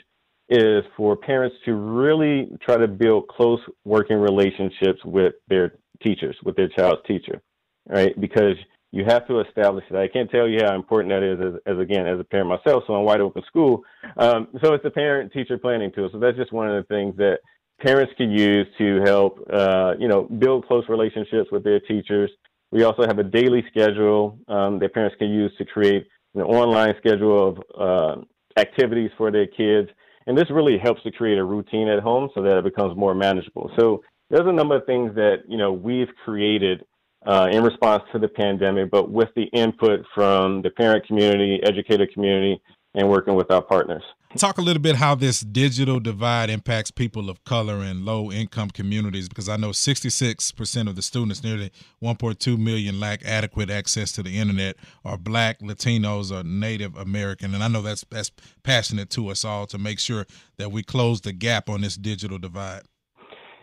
is 0.48 0.84
for 0.96 1.16
parents 1.16 1.56
to 1.64 1.74
really 1.74 2.48
try 2.62 2.76
to 2.76 2.88
build 2.88 3.28
close 3.28 3.60
working 3.84 4.16
relationships 4.16 5.00
with 5.04 5.34
their 5.48 5.76
teachers, 6.02 6.36
with 6.44 6.56
their 6.56 6.68
child's 6.68 7.00
teacher, 7.06 7.42
right? 7.88 8.18
Because 8.20 8.56
you 8.92 9.04
have 9.06 9.26
to 9.26 9.40
establish 9.40 9.84
that. 9.90 10.00
I 10.00 10.08
can't 10.08 10.30
tell 10.30 10.46
you 10.46 10.60
how 10.62 10.74
important 10.74 11.12
that 11.12 11.22
is 11.22 11.40
as, 11.40 11.74
as 11.74 11.80
again, 11.80 12.06
as 12.06 12.20
a 12.20 12.24
parent 12.24 12.48
myself. 12.48 12.84
So 12.86 12.94
on 12.94 13.04
Wide 13.04 13.20
Open 13.20 13.42
School, 13.46 13.82
um, 14.18 14.48
so 14.62 14.74
it's 14.74 14.84
a 14.84 14.90
parent 14.90 15.32
teacher 15.32 15.58
planning 15.58 15.90
tool. 15.92 16.10
So 16.12 16.18
that's 16.18 16.36
just 16.36 16.52
one 16.52 16.70
of 16.70 16.76
the 16.76 16.86
things 16.94 17.16
that 17.16 17.38
parents 17.80 18.12
can 18.16 18.30
use 18.30 18.66
to 18.78 19.00
help, 19.04 19.44
uh, 19.52 19.94
you 19.98 20.08
know, 20.08 20.22
build 20.22 20.66
close 20.66 20.84
relationships 20.88 21.50
with 21.50 21.64
their 21.64 21.80
teachers. 21.80 22.30
We 22.70 22.84
also 22.84 23.02
have 23.06 23.18
a 23.18 23.24
daily 23.24 23.64
schedule 23.68 24.38
um, 24.46 24.78
that 24.78 24.94
parents 24.94 25.16
can 25.18 25.30
use 25.30 25.52
to 25.58 25.64
create 25.64 26.06
an 26.34 26.42
online 26.42 26.94
schedule 26.98 27.48
of 27.48 27.58
uh, 27.76 28.20
activities 28.60 29.10
for 29.16 29.30
their 29.30 29.46
kids 29.46 29.88
and 30.26 30.36
this 30.36 30.50
really 30.50 30.78
helps 30.78 31.02
to 31.02 31.10
create 31.10 31.38
a 31.38 31.44
routine 31.44 31.88
at 31.88 32.00
home 32.00 32.30
so 32.34 32.42
that 32.42 32.58
it 32.58 32.64
becomes 32.64 32.96
more 32.96 33.14
manageable. 33.14 33.70
So 33.78 34.02
there's 34.30 34.46
a 34.46 34.52
number 34.52 34.76
of 34.76 34.86
things 34.86 35.14
that 35.14 35.42
you 35.48 35.56
know 35.56 35.72
we've 35.72 36.08
created 36.24 36.84
uh, 37.26 37.48
in 37.50 37.62
response 37.62 38.02
to 38.12 38.18
the 38.18 38.28
pandemic, 38.28 38.90
but 38.90 39.10
with 39.10 39.28
the 39.36 39.44
input 39.44 40.04
from 40.14 40.62
the 40.62 40.70
parent 40.70 41.06
community, 41.06 41.60
educator 41.62 42.06
community, 42.12 42.60
and 42.94 43.08
working 43.08 43.34
with 43.34 43.50
our 43.50 43.62
partners. 43.62 44.02
Talk 44.36 44.58
a 44.58 44.62
little 44.62 44.82
bit 44.82 44.96
how 44.96 45.14
this 45.14 45.40
digital 45.40 46.00
divide 46.00 46.50
impacts 46.50 46.90
people 46.90 47.30
of 47.30 47.44
color 47.44 47.82
and 47.82 48.04
low 48.04 48.32
income 48.32 48.70
communities 48.70 49.28
because 49.28 49.48
I 49.48 49.56
know 49.56 49.70
66% 49.70 50.88
of 50.88 50.96
the 50.96 51.02
students, 51.02 51.44
nearly 51.44 51.70
1.2 52.02 52.58
million, 52.58 52.98
lack 52.98 53.24
adequate 53.24 53.70
access 53.70 54.10
to 54.12 54.24
the 54.24 54.36
internet, 54.38 54.76
are 55.04 55.16
black, 55.16 55.60
Latinos, 55.60 56.32
or 56.32 56.42
Native 56.42 56.96
American. 56.96 57.54
And 57.54 57.62
I 57.62 57.68
know 57.68 57.80
that's 57.80 58.04
that's 58.10 58.32
passionate 58.64 59.10
to 59.10 59.28
us 59.28 59.44
all 59.44 59.66
to 59.66 59.78
make 59.78 60.00
sure 60.00 60.26
that 60.56 60.72
we 60.72 60.82
close 60.82 61.20
the 61.20 61.32
gap 61.32 61.68
on 61.68 61.82
this 61.82 61.94
digital 61.94 62.38
divide. 62.38 62.82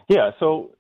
Yeah, 0.08 0.32
so 0.40 0.72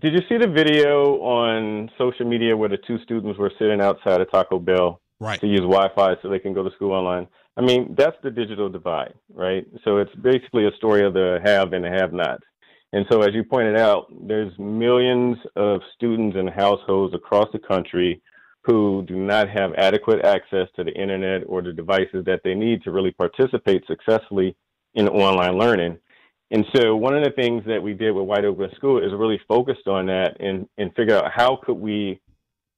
did 0.00 0.12
you 0.12 0.20
see 0.28 0.38
the 0.38 0.48
video 0.48 1.20
on 1.20 1.88
social 1.96 2.26
media 2.26 2.56
where 2.56 2.68
the 2.68 2.78
two 2.78 2.98
students 3.04 3.38
were 3.38 3.52
sitting 3.60 3.80
outside 3.80 4.20
of 4.20 4.28
Taco 4.32 4.58
Bell 4.58 5.00
right. 5.20 5.38
to 5.40 5.46
use 5.46 5.60
Wi-Fi 5.60 6.16
so 6.20 6.28
they 6.28 6.40
can 6.40 6.52
go 6.52 6.64
to 6.64 6.74
school 6.74 6.90
online? 6.90 7.28
I 7.56 7.62
mean, 7.62 7.94
that's 7.96 8.16
the 8.22 8.30
digital 8.30 8.68
divide, 8.68 9.14
right? 9.32 9.66
So 9.84 9.98
it's 9.98 10.14
basically 10.16 10.66
a 10.66 10.76
story 10.76 11.04
of 11.06 11.14
the 11.14 11.40
have 11.44 11.72
and 11.72 11.84
the 11.84 11.90
have-nots. 11.90 12.44
And 12.92 13.04
so, 13.10 13.22
as 13.22 13.34
you 13.34 13.44
pointed 13.44 13.76
out, 13.76 14.06
there's 14.26 14.56
millions 14.58 15.36
of 15.56 15.80
students 15.94 16.36
and 16.36 16.48
households 16.48 17.14
across 17.14 17.48
the 17.52 17.58
country 17.58 18.22
who 18.62 19.04
do 19.06 19.16
not 19.16 19.48
have 19.48 19.72
adequate 19.76 20.24
access 20.24 20.68
to 20.76 20.84
the 20.84 20.92
internet 20.92 21.42
or 21.46 21.62
the 21.62 21.72
devices 21.72 22.24
that 22.26 22.40
they 22.44 22.54
need 22.54 22.82
to 22.82 22.90
really 22.90 23.12
participate 23.12 23.84
successfully 23.86 24.56
in 24.94 25.08
online 25.08 25.58
learning. 25.58 25.98
And 26.50 26.64
so 26.74 26.96
one 26.96 27.16
of 27.16 27.24
the 27.24 27.30
things 27.30 27.64
that 27.66 27.82
we 27.82 27.92
did 27.92 28.12
with 28.12 28.24
Wide 28.24 28.44
Open 28.44 28.70
School 28.76 28.98
is 28.98 29.12
really 29.12 29.40
focused 29.48 29.88
on 29.88 30.06
that 30.06 30.36
and, 30.40 30.68
and 30.78 30.94
figure 30.94 31.16
out 31.16 31.32
how 31.34 31.58
could 31.62 31.74
we, 31.74 32.20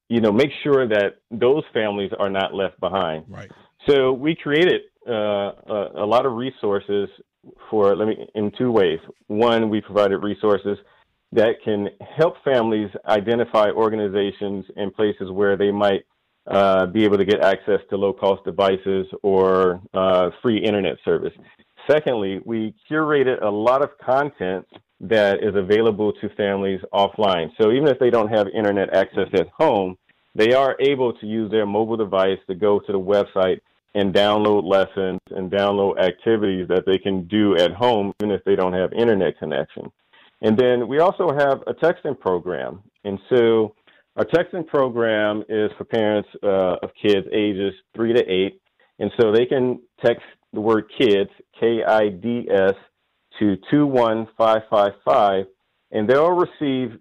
you 0.09 0.21
know, 0.21 0.33
make 0.33 0.51
sure 0.63 0.89
that 0.89 1.17
those 1.31 1.65
families 1.75 2.11
are 2.19 2.31
not 2.31 2.55
left 2.55 2.81
behind. 2.81 3.25
Right. 3.29 3.51
So 3.89 4.13
we 4.13 4.35
created 4.35 4.83
uh, 5.09 5.13
a, 5.13 5.89
a, 5.97 6.07
lot 6.07 6.27
of 6.27 6.35
resources 6.35 7.09
for 7.71 7.97
let 7.97 8.07
me 8.07 8.29
in 8.35 8.53
two 8.59 8.71
ways. 8.71 8.99
One, 9.29 9.71
we 9.71 9.81
provided 9.81 10.19
resources 10.19 10.77
that 11.33 11.55
can 11.65 11.89
help 12.17 12.35
families 12.45 12.91
identify 13.07 13.71
organizations 13.71 14.67
and 14.77 14.95
places 14.95 15.31
where 15.31 15.57
they 15.57 15.71
might 15.71 16.05
uh, 16.47 16.87
be 16.87 17.05
able 17.05 17.17
to 17.17 17.25
get 17.25 17.41
access 17.41 17.81
to 17.89 17.97
low 17.97 18.13
cost 18.13 18.45
devices 18.45 19.07
or 19.23 19.81
uh, 19.95 20.31
free 20.43 20.59
internet 20.59 20.97
service. 21.05 21.33
Secondly, 21.91 22.41
we 22.45 22.75
curated 22.91 23.43
a 23.43 23.49
lot 23.49 23.83
of 23.83 23.91
content 24.05 24.67
that 25.01 25.43
is 25.43 25.55
available 25.55 26.13
to 26.13 26.29
families 26.37 26.81
offline. 26.93 27.51
So 27.59 27.71
even 27.73 27.89
if 27.89 27.99
they 27.99 28.11
don't 28.11 28.29
have 28.29 28.49
internet 28.49 28.93
access 28.95 29.29
at 29.33 29.49
home, 29.59 29.97
they 30.35 30.53
are 30.53 30.77
able 30.81 31.15
to 31.15 31.27
use 31.27 31.51
their 31.51 31.67
mobile 31.67 31.97
device 31.97 32.39
to 32.49 32.55
go 32.55 32.81
to 32.81 32.93
the 32.93 33.01
website 33.01 33.61
and 33.95 34.15
download 34.15 34.65
lessons 34.65 35.21
and 35.31 35.51
download 35.51 35.99
activities 35.99 36.69
that 36.69 36.85
they 36.87 36.99
can 36.99 37.27
do 37.27 37.57
at 37.57 37.73
home, 37.73 38.13
even 38.21 38.31
if 38.31 38.45
they 38.45 38.55
don't 38.55 38.73
have 38.73 38.93
internet 38.93 39.39
connection. 39.39 39.91
And 40.43 40.57
then 40.57 40.87
we 40.87 41.01
also 41.01 41.31
have 41.33 41.63
a 41.67 41.75
texting 41.75 42.19
program. 42.19 42.83
And 43.05 43.19
so 43.29 43.75
our 44.17 44.25
texting 44.25 44.67
program 44.67 45.43
is 45.49 45.71
for 45.77 45.85
parents 45.85 46.29
uh, 46.43 46.77
of 46.83 46.91
kids 47.01 47.27
ages 47.33 47.73
three 47.95 48.13
to 48.13 48.25
eight. 48.31 48.61
And 48.99 49.11
so 49.19 49.33
they 49.33 49.47
can 49.47 49.81
text 50.05 50.25
the 50.53 50.61
word 50.61 50.91
kids, 50.99 51.31
K 51.59 51.83
I 51.85 52.09
D 52.09 52.49
S, 52.51 52.75
to 53.39 53.57
21555, 53.71 55.45
and 55.93 56.09
they'll 56.09 56.33
receive 56.33 56.99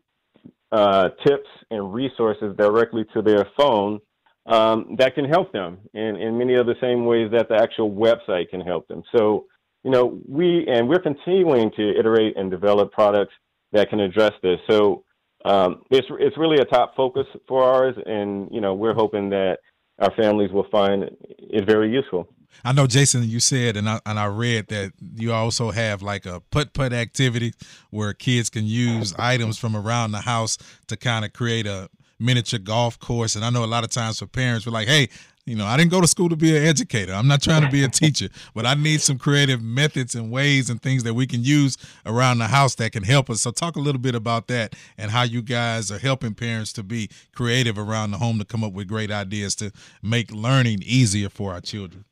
uh, 0.72 1.10
tips 1.26 1.50
and 1.72 1.94
resources 1.94 2.56
directly 2.58 3.06
to 3.14 3.22
their 3.22 3.48
phone 3.58 4.00
um, 4.48 4.96
that 4.98 5.14
can 5.16 5.26
help 5.26 5.52
them 5.52 5.78
in, 5.94 6.16
in 6.16 6.38
many 6.38 6.56
of 6.56 6.66
the 6.66 6.76
same 6.82 7.06
ways 7.06 7.30
that 7.32 7.50
the 7.50 7.56
actual 7.56 7.92
website 7.92 8.50
can 8.50 8.62
help 8.62 8.88
them. 8.88 9.04
So, 9.16 9.46
you 9.84 9.92
know, 9.92 10.20
we, 10.28 10.66
and 10.68 10.88
we're 10.88 11.02
continuing 11.02 11.72
to 11.78 11.98
iterate 12.00 12.38
and 12.38 12.50
develop 12.50 12.92
products 12.92 13.34
that 13.74 13.90
can 13.90 14.00
address 14.00 14.34
this. 14.42 14.60
So, 14.70 15.04
um, 15.46 15.84
it's, 15.92 16.08
it's 16.20 16.38
really 16.38 16.58
a 16.58 16.66
top 16.66 16.96
focus 16.96 17.26
for 17.48 17.64
ours, 17.64 17.96
and, 18.06 18.50
you 18.52 18.60
know, 18.60 18.74
we're 18.74 18.96
hoping 18.96 19.30
that 19.30 19.60
our 20.00 20.12
families 20.16 20.52
will 20.52 20.68
find 20.72 21.04
it 21.04 21.66
very 21.66 21.92
useful. 21.92 22.28
I 22.64 22.74
know, 22.74 22.88
Jason, 22.88 23.24
you 23.24 23.40
said, 23.40 23.78
and 23.78 23.88
I, 23.88 24.00
and 24.06 24.18
I 24.18 24.26
read 24.26 24.68
that 24.68 24.94
you 25.00 25.32
also 25.32 25.72
have 25.72 26.02
like 26.02 26.26
a 26.26 26.42
putt 26.52 26.74
putt 26.74 26.92
activity 26.94 27.54
where 27.92 28.14
kids 28.14 28.50
can 28.50 28.66
use 28.66 29.14
items 29.18 29.58
from 29.58 29.76
around 29.76 30.12
the 30.12 30.22
house 30.22 30.58
to 30.88 30.98
kind 30.98 31.24
of 31.24 31.34
create 31.34 31.68
a 31.68 31.90
miniature 32.20 32.60
golf 32.60 33.00
course. 33.00 33.36
And 33.36 33.46
I 33.46 33.50
know 33.50 33.64
a 33.64 33.66
lot 33.66 33.84
of 33.84 33.90
times 33.90 34.20
for 34.20 34.28
parents, 34.28 34.66
we're 34.66 34.74
like, 34.74 34.88
hey, 34.88 35.10
you 35.46 35.56
know, 35.56 35.66
I 35.66 35.78
didn't 35.78 35.92
go 35.92 36.02
to 36.02 36.08
school 36.08 36.28
to 36.28 36.36
be 36.36 36.56
an 36.58 36.64
educator. 36.64 37.14
I'm 37.14 37.28
not 37.28 37.42
trying 37.42 37.62
to 37.62 37.70
be 37.70 37.84
a 37.84 37.88
teacher, 37.90 38.28
but 38.54 38.66
I 38.66 38.74
need 38.74 39.00
some 39.00 39.18
creative 39.18 39.62
methods 39.62 40.14
and 40.14 40.30
ways 40.30 40.70
and 40.70 40.82
things 40.82 41.04
that 41.04 41.14
we 41.14 41.26
can 41.26 41.42
use 41.42 41.78
around 42.06 42.40
the 42.40 42.48
house 42.48 42.76
that 42.76 42.92
can 42.92 43.04
help 43.04 43.30
us. 43.30 43.42
So, 43.42 43.52
talk 43.52 43.78
a 43.78 43.80
little 43.80 44.02
bit 44.02 44.14
about 44.14 44.48
that 44.48 44.76
and 44.98 45.10
how 45.10 45.24
you 45.24 45.42
guys 45.42 45.90
are 45.90 46.00
helping 46.00 46.34
parents 46.34 46.74
to 46.74 46.84
be 46.84 47.10
creative 47.34 47.78
around 47.78 48.12
the 48.12 48.18
home 48.18 48.40
to 48.40 48.46
come 48.46 48.62
up 48.62 48.74
with 48.74 48.88
great 48.90 49.10
ideas 49.10 49.56
to 49.56 49.72
make 50.04 50.32
learning 50.32 50.80
easier 50.84 51.30
for 51.30 51.54
our 51.54 51.62
children. 51.62 52.04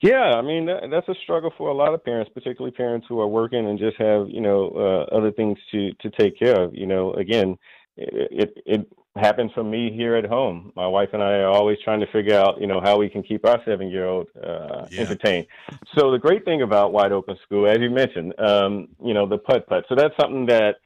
Yeah, 0.00 0.32
I 0.34 0.42
mean 0.42 0.66
that, 0.66 0.88
that's 0.90 1.08
a 1.08 1.14
struggle 1.22 1.52
for 1.56 1.68
a 1.68 1.74
lot 1.74 1.94
of 1.94 2.04
parents, 2.04 2.30
particularly 2.34 2.72
parents 2.72 3.06
who 3.08 3.20
are 3.20 3.26
working 3.26 3.68
and 3.68 3.78
just 3.78 3.96
have 3.98 4.28
you 4.28 4.40
know 4.40 4.70
uh, 4.76 5.14
other 5.14 5.30
things 5.30 5.58
to 5.72 5.92
to 6.00 6.10
take 6.10 6.38
care 6.38 6.62
of. 6.62 6.74
You 6.74 6.86
know, 6.86 7.12
again, 7.14 7.56
it, 7.96 8.54
it 8.56 8.62
it 8.66 8.92
happens 9.16 9.52
for 9.52 9.62
me 9.62 9.92
here 9.92 10.16
at 10.16 10.26
home. 10.26 10.72
My 10.74 10.86
wife 10.86 11.10
and 11.12 11.22
I 11.22 11.34
are 11.34 11.48
always 11.48 11.78
trying 11.84 12.00
to 12.00 12.06
figure 12.12 12.36
out 12.36 12.60
you 12.60 12.66
know 12.66 12.80
how 12.80 12.98
we 12.98 13.08
can 13.08 13.22
keep 13.22 13.46
our 13.46 13.60
seven 13.64 13.88
year 13.88 14.06
old 14.06 14.28
uh, 14.42 14.86
yeah. 14.90 15.02
entertained. 15.02 15.46
So 15.96 16.10
the 16.10 16.18
great 16.18 16.44
thing 16.44 16.62
about 16.62 16.92
Wide 16.92 17.12
Open 17.12 17.36
School, 17.44 17.66
as 17.68 17.78
you 17.78 17.90
mentioned, 17.90 18.34
um, 18.38 18.88
you 19.02 19.14
know 19.14 19.26
the 19.26 19.38
putt 19.38 19.66
putt. 19.66 19.84
So 19.88 19.94
that's 19.94 20.14
something 20.20 20.46
that 20.46 20.76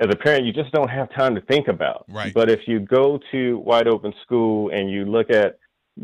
as 0.00 0.08
a 0.10 0.16
parent, 0.16 0.44
you 0.44 0.52
just 0.52 0.72
don't 0.72 0.90
have 0.90 1.12
time 1.14 1.34
to 1.34 1.40
think 1.42 1.68
about. 1.68 2.04
Right. 2.08 2.32
But 2.34 2.50
if 2.50 2.60
you 2.66 2.80
go 2.80 3.18
to 3.32 3.58
Wide 3.58 3.88
Open 3.88 4.12
School 4.22 4.70
and 4.70 4.90
you 4.90 5.04
look 5.04 5.30
at 5.30 5.58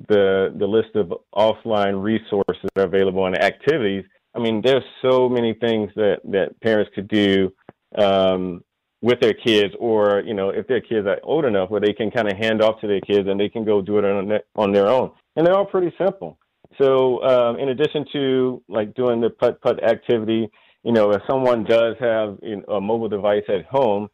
the 0.09 0.55
the 0.59 0.67
list 0.67 0.97
of 0.97 1.13
offline 1.35 2.03
resources 2.03 2.71
that 2.75 2.83
are 2.83 2.87
available 2.87 3.27
and 3.27 3.41
activities, 3.41 4.05
I 4.35 4.39
mean, 4.41 4.63
there's 4.63 4.85
so 5.03 5.29
many 5.29 5.55
things 5.55 5.91
that 5.97 6.21
that 6.25 6.59
parents 6.61 6.91
could 6.95 7.09
do 7.09 7.53
um, 7.97 8.65
with 9.03 9.21
their 9.21 9.35
kids, 9.35 9.75
or 9.79 10.23
you 10.25 10.33
know, 10.33 10.51
if 10.51 10.67
their 10.69 10.81
kids 10.81 11.07
are 11.07 11.19
old 11.25 11.45
enough 11.45 11.69
where 11.71 11.81
they 11.81 11.93
can 11.93 12.11
kind 12.11 12.31
of 12.31 12.39
hand 12.39 12.63
off 12.63 12.81
to 12.81 12.87
their 12.87 13.01
kids 13.01 13.29
and 13.29 13.39
they 13.39 13.49
can 13.49 13.65
go 13.65 13.83
do 13.83 13.99
it 13.99 14.05
on 14.05 14.29
their, 14.29 14.43
on 14.57 14.73
their 14.73 14.89
own, 14.89 15.11
and 15.37 15.47
they're 15.47 15.57
all 15.57 15.67
pretty 15.67 15.93
simple. 15.99 16.39
So, 16.81 17.23
um, 17.25 17.59
in 17.59 17.69
addition 17.69 18.07
to 18.13 18.63
like 18.69 18.95
doing 18.95 19.21
the 19.21 19.31
putt 19.31 19.61
putt 19.61 19.83
activity, 19.85 20.49
you 20.85 20.93
know, 20.93 21.11
if 21.11 21.21
someone 21.29 21.65
does 21.65 21.97
have 22.01 22.39
you 22.43 22.57
know, 22.57 22.77
a 22.77 22.81
mobile 22.81 23.09
device 23.09 23.45
at 23.49 23.67
home, 23.67 24.09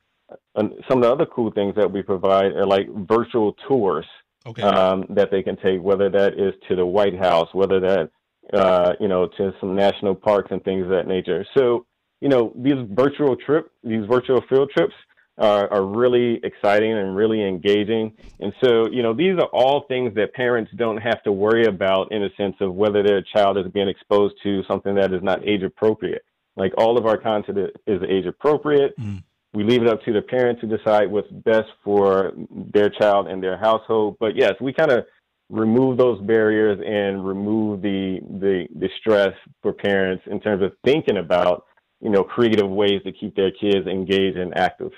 some 0.57 0.98
of 0.98 1.03
the 1.03 1.12
other 1.12 1.27
cool 1.27 1.53
things 1.53 1.74
that 1.77 1.90
we 1.90 2.03
provide 2.03 2.53
are 2.53 2.66
like 2.66 2.88
virtual 3.07 3.55
tours 3.68 4.07
okay. 4.46 4.62
um, 4.62 5.05
that 5.11 5.31
they 5.31 5.42
can 5.42 5.57
take, 5.57 5.81
whether 5.83 6.09
that 6.11 6.35
is 6.35 6.55
to 6.68 6.77
the 6.77 6.85
White 6.85 7.16
House, 7.18 7.48
whether 7.53 7.81
that 7.81 8.11
uh, 8.53 8.92
you 9.01 9.09
know 9.09 9.29
to 9.37 9.53
some 9.61 9.77
national 9.77 10.14
parks 10.14 10.48
and 10.51 10.64
things 10.64 10.85
of 10.85 10.90
that 10.90 11.07
nature. 11.07 11.44
So 11.57 11.87
you 12.21 12.29
know 12.29 12.53
these 12.57 12.87
virtual 12.91 13.37
trip, 13.37 13.71
these 13.83 14.05
virtual 14.07 14.43
field 14.49 14.71
trips 14.77 14.95
are, 15.39 15.73
are 15.73 15.85
really 15.85 16.41
exciting 16.43 16.93
and 16.93 17.15
really 17.15 17.47
engaging. 17.47 18.13
And 18.41 18.53
so 18.63 18.89
you 18.91 19.03
know 19.03 19.15
these 19.15 19.37
are 19.39 19.49
all 19.53 19.85
things 19.89 20.15
that 20.15 20.35
parents 20.35 20.71
don't 20.77 20.99
have 20.99 21.23
to 21.25 21.33
worry 21.33 21.65
about 21.67 22.13
in 22.13 22.25
a 22.25 22.31
sense 22.37 22.57
of 22.61 22.75
whether 22.75 23.03
their 23.03 23.23
child 23.23 23.59
is 23.59 23.67
being 23.73 23.89
exposed 23.89 24.35
to 24.43 24.63
something 24.69 24.95
that 24.97 25.13
is 25.13 25.23
not 25.23 25.47
age 25.47 25.63
appropriate. 25.63 26.23
Like 26.57 26.73
all 26.77 26.99
of 26.99 27.07
our 27.07 27.17
content 27.17 27.71
is 27.87 28.03
age 28.09 28.27
appropriate. 28.27 28.99
Mm 28.99 29.23
we 29.55 29.65
leave 29.65 29.83
it 29.83 29.89
up 29.89 30.03
to 30.05 30.13
the 30.13 30.23
parent 30.23 30.61
to 30.61 30.67
decide 30.67 31.11
what's 31.11 31.31
best 31.31 31.69
for 31.83 32.33
their 32.75 32.91
child 32.91 33.29
and 33.29 33.43
their 33.43 33.57
household. 33.57 34.17
But 34.21 34.37
yes, 34.37 34.53
we 34.61 34.73
kind 34.73 34.91
of 34.91 35.07
remove 35.49 35.97
those 35.97 36.21
barriers 36.21 36.79
and 36.87 37.27
remove 37.27 37.81
the, 37.81 38.21
the 38.41 38.67
the 38.79 38.89
stress 39.01 39.33
for 39.63 39.73
parents 39.73 40.23
in 40.31 40.41
terms 40.41 40.63
of 40.63 40.73
thinking 40.85 41.17
about 41.17 41.65
you 42.01 42.11
know 42.11 42.23
creative 42.25 42.69
ways 42.69 43.01
to 43.05 43.13
keep 43.13 43.35
their 43.37 43.51
kids 43.51 43.87
engaged 43.87 44.37
and 44.37 44.57
active. 44.57 44.93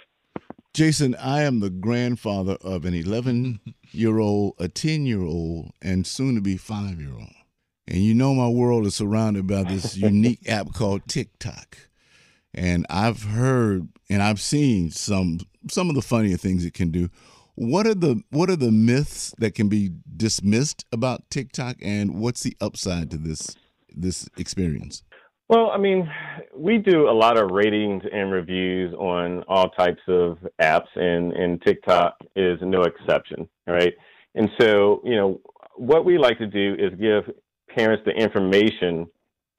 Jason, 0.73 1.17
I 1.17 1.43
am 1.43 1.61
the 1.61 1.71
grandfather 1.71 2.57
of 2.63 2.85
an 2.85 2.95
11 2.95 3.61
year 3.91 4.19
old, 4.19 4.55
a 4.59 4.69
10 4.69 5.05
year 5.05 5.23
old, 5.23 5.73
and 5.83 6.07
soon 6.07 6.37
to 6.37 6.41
be 6.41 6.57
five 6.57 7.01
year 7.01 7.13
old. 7.13 7.35
And 7.89 7.99
you 7.99 8.15
know, 8.15 8.35
my 8.35 8.49
world 8.49 8.87
is 8.87 8.95
surrounded 8.95 9.47
by 9.47 9.65
this 9.65 9.97
unique 9.97 10.49
app 10.49 10.73
called 10.73 11.09
TikTok. 11.09 11.77
And 12.55 12.87
I've 12.89 13.25
heard 13.25 13.89
and 14.09 14.23
I've 14.23 14.41
seen 14.41 14.91
some 14.91 15.41
some 15.69 15.89
of 15.89 15.95
the 15.95 16.03
funnier 16.03 16.37
things 16.37 16.65
it 16.65 16.75
can 16.75 16.91
do. 16.91 17.09
What 17.57 17.87
are 17.87 17.95
the 17.95 18.23
what 18.31 18.49
are 18.49 18.57
the 18.57 18.73
myths 18.73 19.35
that 19.39 19.55
can 19.55 19.69
be 19.69 19.91
dismissed 20.17 20.85
about 20.93 21.29
TikTok, 21.31 21.77
and 21.83 22.15
what's 22.15 22.43
the 22.43 22.57
upside 22.61 23.11
to 23.11 23.19
this 23.19 23.57
this 23.89 24.29
experience? 24.37 25.03
Well, 25.51 25.73
I 25.73 25.79
mean, 25.79 26.09
we 26.55 26.79
do 26.79 27.09
a 27.09 27.11
lot 27.11 27.37
of 27.37 27.51
ratings 27.51 28.05
and 28.13 28.31
reviews 28.31 28.95
on 28.95 29.43
all 29.49 29.69
types 29.71 30.01
of 30.07 30.39
apps, 30.63 30.87
and, 30.95 31.33
and 31.33 31.61
TikTok 31.63 32.15
is 32.37 32.61
no 32.63 32.83
exception, 32.83 33.49
right? 33.67 33.93
And 34.37 34.49
so, 34.61 35.03
you 35.05 35.17
know, 35.17 35.41
what 35.75 36.05
we 36.05 36.19
like 36.19 36.39
to 36.39 36.47
do 36.47 36.77
is 36.79 36.93
give 37.01 37.25
parents 37.69 38.05
the 38.07 38.13
information 38.13 39.09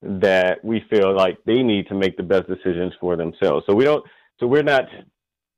that 0.02 0.64
we 0.64 0.82
feel 0.90 1.14
like 1.14 1.38
they 1.46 1.62
need 1.62 1.90
to 1.90 1.96
make 1.96 2.16
the 2.16 2.24
best 2.24 2.48
decisions 2.48 2.94
for 3.02 3.18
themselves. 3.18 3.66
So 3.68 3.76
we 3.76 3.84
don't 3.84 4.06
so 4.40 4.48
we're 4.48 4.64
not 4.64 4.86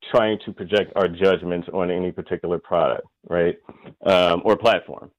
trying 0.10 0.40
to 0.46 0.52
project 0.52 0.94
our 0.96 1.08
judgments 1.08 1.68
on 1.72 1.92
any 1.92 2.12
particular 2.12 2.58
product, 2.58 3.08
right, 3.30 3.56
um, 4.08 4.42
or 4.44 4.58
platform. 4.58 5.12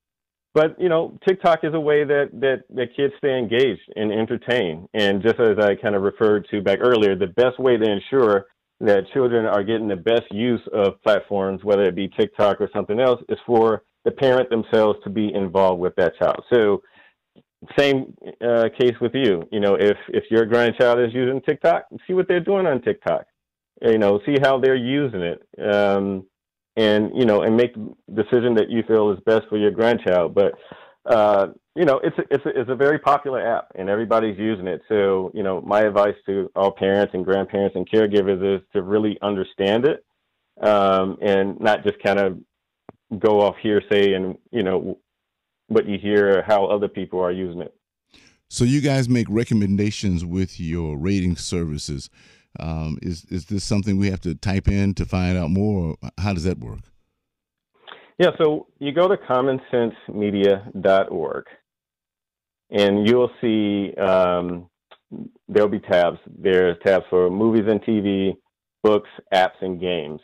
But 0.54 0.80
you 0.80 0.88
know, 0.88 1.18
TikTok 1.26 1.64
is 1.64 1.74
a 1.74 1.80
way 1.80 2.04
that 2.04 2.30
that 2.34 2.62
that 2.70 2.96
kids 2.96 3.12
stay 3.18 3.36
engaged 3.36 3.82
and 3.96 4.12
entertained. 4.12 4.88
And 4.94 5.20
just 5.22 5.40
as 5.40 5.58
I 5.58 5.74
kind 5.74 5.96
of 5.96 6.02
referred 6.02 6.46
to 6.52 6.62
back 6.62 6.78
earlier, 6.80 7.16
the 7.16 7.26
best 7.26 7.58
way 7.58 7.76
to 7.76 7.84
ensure 7.84 8.46
that 8.80 9.04
children 9.12 9.46
are 9.46 9.64
getting 9.64 9.88
the 9.88 9.96
best 9.96 10.30
use 10.30 10.60
of 10.72 11.02
platforms, 11.02 11.64
whether 11.64 11.82
it 11.82 11.94
be 11.94 12.08
TikTok 12.08 12.60
or 12.60 12.68
something 12.72 13.00
else, 13.00 13.20
is 13.28 13.38
for 13.46 13.82
the 14.04 14.10
parent 14.10 14.50
themselves 14.50 14.98
to 15.04 15.10
be 15.10 15.32
involved 15.34 15.80
with 15.80 15.94
that 15.96 16.16
child. 16.18 16.44
So 16.52 16.82
same 17.78 18.14
uh, 18.46 18.68
case 18.78 18.94
with 19.00 19.14
you. 19.14 19.42
You 19.50 19.60
know, 19.60 19.74
if 19.74 19.96
if 20.08 20.24
your 20.30 20.44
grandchild 20.46 21.00
is 21.00 21.12
using 21.12 21.40
TikTok, 21.40 21.86
see 22.06 22.12
what 22.12 22.28
they're 22.28 22.40
doing 22.40 22.66
on 22.66 22.80
TikTok. 22.82 23.26
You 23.82 23.98
know, 23.98 24.20
see 24.24 24.36
how 24.40 24.60
they're 24.60 24.76
using 24.76 25.20
it, 25.20 25.42
um, 25.60 26.26
and 26.76 27.10
you 27.14 27.24
know, 27.24 27.42
and 27.42 27.56
make 27.56 27.74
decision 28.14 28.54
that 28.54 28.70
you 28.70 28.82
feel 28.82 29.10
is 29.10 29.18
best 29.26 29.46
for 29.48 29.56
your 29.56 29.70
grandchild. 29.70 30.34
But 30.34 30.54
uh, 31.06 31.48
you 31.76 31.84
know, 31.84 32.00
it's 32.02 32.16
a, 32.18 32.22
it's 32.30 32.46
a, 32.46 32.60
it's 32.60 32.70
a 32.70 32.74
very 32.74 32.98
popular 32.98 33.46
app, 33.46 33.68
and 33.74 33.88
everybody's 33.88 34.38
using 34.38 34.66
it. 34.66 34.80
So, 34.88 35.30
you 35.34 35.42
know, 35.42 35.60
my 35.60 35.82
advice 35.82 36.14
to 36.26 36.50
all 36.54 36.70
parents 36.70 37.14
and 37.14 37.24
grandparents 37.24 37.76
and 37.76 37.88
caregivers 37.88 38.56
is 38.56 38.62
to 38.72 38.82
really 38.82 39.18
understand 39.22 39.84
it, 39.84 40.04
um, 40.60 41.18
and 41.20 41.60
not 41.60 41.84
just 41.84 42.02
kind 42.02 42.18
of 42.18 42.38
go 43.18 43.40
off 43.40 43.56
hearsay 43.62 44.14
and 44.14 44.36
you 44.50 44.62
know 44.62 44.98
what 45.68 45.86
you 45.86 45.98
hear 45.98 46.42
how 46.46 46.66
other 46.66 46.88
people 46.88 47.20
are 47.20 47.32
using 47.32 47.60
it. 47.60 47.74
So 48.48 48.64
you 48.64 48.80
guys 48.80 49.08
make 49.08 49.26
recommendations 49.28 50.24
with 50.24 50.60
your 50.60 50.96
rating 50.96 51.36
services. 51.36 52.10
Um, 52.58 52.98
is 53.02 53.26
is 53.30 53.44
this 53.46 53.64
something 53.64 53.98
we 53.98 54.10
have 54.10 54.20
to 54.22 54.34
type 54.34 54.66
in 54.68 54.94
to 54.94 55.04
find 55.04 55.36
out 55.36 55.50
more? 55.50 55.96
how 56.18 56.32
does 56.32 56.44
that 56.44 56.58
work? 56.58 56.80
Yeah, 58.18 58.30
so 58.38 58.68
you 58.78 58.92
go 58.92 59.08
to 59.08 59.16
commonsensemedia.org 59.16 61.44
and 62.70 63.08
you'll 63.08 63.30
see 63.40 63.92
um, 63.94 64.70
there'll 65.48 65.68
be 65.68 65.80
tabs. 65.80 66.20
There's 66.26 66.76
tabs 66.86 67.04
for 67.10 67.28
movies 67.28 67.64
and 67.68 67.82
TV, 67.82 68.36
books, 68.82 69.10
apps, 69.32 69.60
and 69.60 69.80
games 69.80 70.20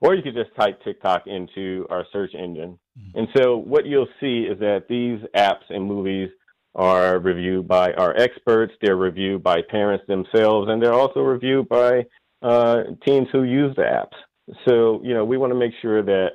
or 0.00 0.14
you 0.14 0.22
could 0.22 0.34
just 0.34 0.54
type 0.58 0.82
TikTok 0.82 1.26
into 1.26 1.86
our 1.90 2.06
search 2.12 2.34
engine. 2.34 2.78
Mm-hmm. 2.98 3.18
And 3.18 3.28
so 3.36 3.56
what 3.56 3.86
you'll 3.86 4.08
see 4.20 4.46
is 4.50 4.58
that 4.60 4.86
these 4.88 5.20
apps 5.36 5.68
and 5.68 5.84
movies 5.84 6.30
are 6.74 7.18
reviewed 7.18 7.66
by 7.66 7.92
our 7.92 8.16
experts, 8.16 8.72
they're 8.80 8.96
reviewed 8.96 9.42
by 9.42 9.60
parents 9.62 10.04
themselves, 10.06 10.68
and 10.70 10.82
they're 10.82 10.94
also 10.94 11.20
reviewed 11.20 11.68
by 11.68 12.04
uh, 12.42 12.82
teens 13.04 13.28
who 13.32 13.42
use 13.42 13.74
the 13.76 13.82
apps. 13.82 14.16
So, 14.66 15.00
you 15.02 15.14
know, 15.14 15.24
we 15.24 15.36
want 15.36 15.52
to 15.52 15.58
make 15.58 15.72
sure 15.82 16.02
that 16.02 16.30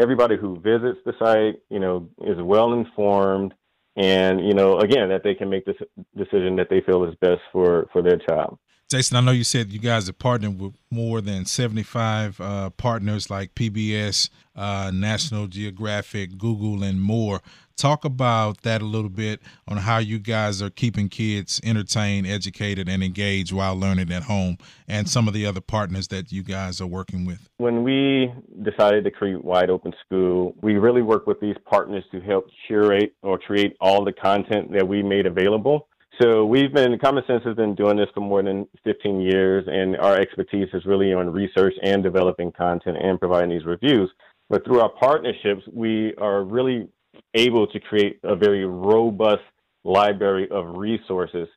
everybody 0.00 0.36
who 0.36 0.60
visits 0.60 0.98
the 1.04 1.12
site, 1.18 1.60
you 1.68 1.78
know, 1.78 2.08
is 2.22 2.36
well 2.40 2.72
informed 2.72 3.54
and, 3.96 4.46
you 4.46 4.54
know, 4.54 4.78
again, 4.78 5.08
that 5.08 5.22
they 5.24 5.34
can 5.34 5.50
make 5.50 5.64
this 5.64 5.76
decision 6.16 6.56
that 6.56 6.68
they 6.70 6.80
feel 6.80 7.04
is 7.04 7.14
best 7.20 7.40
for, 7.52 7.88
for 7.92 8.02
their 8.02 8.18
child. 8.28 8.58
Jason, 8.90 9.16
I 9.16 9.20
know 9.20 9.30
you 9.30 9.44
said 9.44 9.72
you 9.72 9.78
guys 9.78 10.08
are 10.08 10.12
partnered 10.12 10.58
with 10.58 10.74
more 10.90 11.20
than 11.20 11.44
75 11.44 12.40
uh, 12.40 12.70
partners 12.70 13.30
like 13.30 13.54
PBS, 13.54 14.30
uh, 14.56 14.90
National 14.92 15.46
Geographic, 15.46 16.36
Google, 16.38 16.82
and 16.82 17.00
more. 17.00 17.40
Talk 17.80 18.04
about 18.04 18.60
that 18.60 18.82
a 18.82 18.84
little 18.84 19.08
bit 19.08 19.40
on 19.66 19.78
how 19.78 19.96
you 19.96 20.18
guys 20.18 20.60
are 20.60 20.68
keeping 20.68 21.08
kids 21.08 21.62
entertained, 21.64 22.26
educated, 22.26 22.90
and 22.90 23.02
engaged 23.02 23.54
while 23.54 23.74
learning 23.74 24.12
at 24.12 24.24
home, 24.24 24.58
and 24.86 25.08
some 25.08 25.26
of 25.26 25.32
the 25.32 25.46
other 25.46 25.62
partners 25.62 26.08
that 26.08 26.30
you 26.30 26.42
guys 26.42 26.82
are 26.82 26.86
working 26.86 27.24
with. 27.24 27.48
When 27.56 27.82
we 27.82 28.34
decided 28.60 29.04
to 29.04 29.10
create 29.10 29.42
Wide 29.42 29.70
Open 29.70 29.94
School, 30.04 30.54
we 30.60 30.74
really 30.74 31.00
work 31.00 31.26
with 31.26 31.40
these 31.40 31.56
partners 31.64 32.04
to 32.12 32.20
help 32.20 32.48
curate 32.66 33.14
or 33.22 33.38
create 33.38 33.78
all 33.80 34.04
the 34.04 34.12
content 34.12 34.70
that 34.74 34.86
we 34.86 35.02
made 35.02 35.24
available. 35.24 35.88
So 36.20 36.44
we've 36.44 36.74
been 36.74 36.98
Common 36.98 37.24
Sense 37.26 37.44
has 37.44 37.56
been 37.56 37.74
doing 37.74 37.96
this 37.96 38.08
for 38.12 38.20
more 38.20 38.42
than 38.42 38.68
15 38.84 39.22
years, 39.22 39.64
and 39.66 39.96
our 39.96 40.20
expertise 40.20 40.68
is 40.74 40.84
really 40.84 41.14
on 41.14 41.30
research 41.32 41.72
and 41.82 42.02
developing 42.02 42.52
content 42.52 42.98
and 43.00 43.18
providing 43.18 43.48
these 43.48 43.64
reviews. 43.64 44.10
But 44.50 44.66
through 44.66 44.80
our 44.80 44.90
partnerships, 44.90 45.62
we 45.72 46.12
are 46.16 46.42
really 46.42 46.86
able 47.34 47.66
to 47.68 47.80
create 47.80 48.18
a 48.22 48.36
very 48.36 48.64
robust 48.64 49.42
library 49.84 50.48
of 50.50 50.76
resources. 50.76 51.48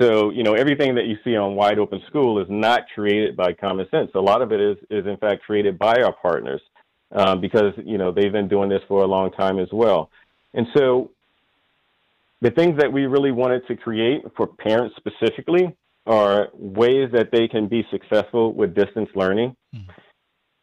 So, 0.00 0.30
you 0.30 0.42
know, 0.42 0.54
everything 0.54 0.94
that 0.96 1.06
you 1.06 1.16
see 1.22 1.36
on 1.36 1.54
Wide 1.54 1.78
Open 1.78 2.00
School 2.08 2.40
is 2.40 2.46
not 2.48 2.82
created 2.94 3.36
by 3.36 3.52
Common 3.52 3.88
Sense. 3.90 4.10
A 4.14 4.20
lot 4.20 4.42
of 4.42 4.52
it 4.52 4.60
is, 4.60 4.76
is 4.90 5.06
in 5.06 5.16
fact, 5.18 5.44
created 5.44 5.78
by 5.78 6.02
our 6.02 6.12
partners 6.12 6.60
um, 7.12 7.40
because, 7.40 7.72
you 7.84 7.96
know, 7.96 8.10
they've 8.10 8.32
been 8.32 8.48
doing 8.48 8.68
this 8.68 8.82
for 8.88 9.02
a 9.02 9.06
long 9.06 9.30
time 9.30 9.58
as 9.58 9.68
well. 9.72 10.10
And 10.52 10.66
so 10.74 11.10
the 12.40 12.50
things 12.50 12.78
that 12.78 12.92
we 12.92 13.06
really 13.06 13.32
wanted 13.32 13.66
to 13.68 13.76
create 13.76 14.22
for 14.36 14.46
parents 14.46 14.96
specifically 14.96 15.76
are 16.06 16.48
ways 16.52 17.08
that 17.12 17.30
they 17.32 17.48
can 17.48 17.68
be 17.68 17.86
successful 17.90 18.52
with 18.52 18.74
distance 18.74 19.08
learning, 19.14 19.56
mm-hmm. 19.74 19.90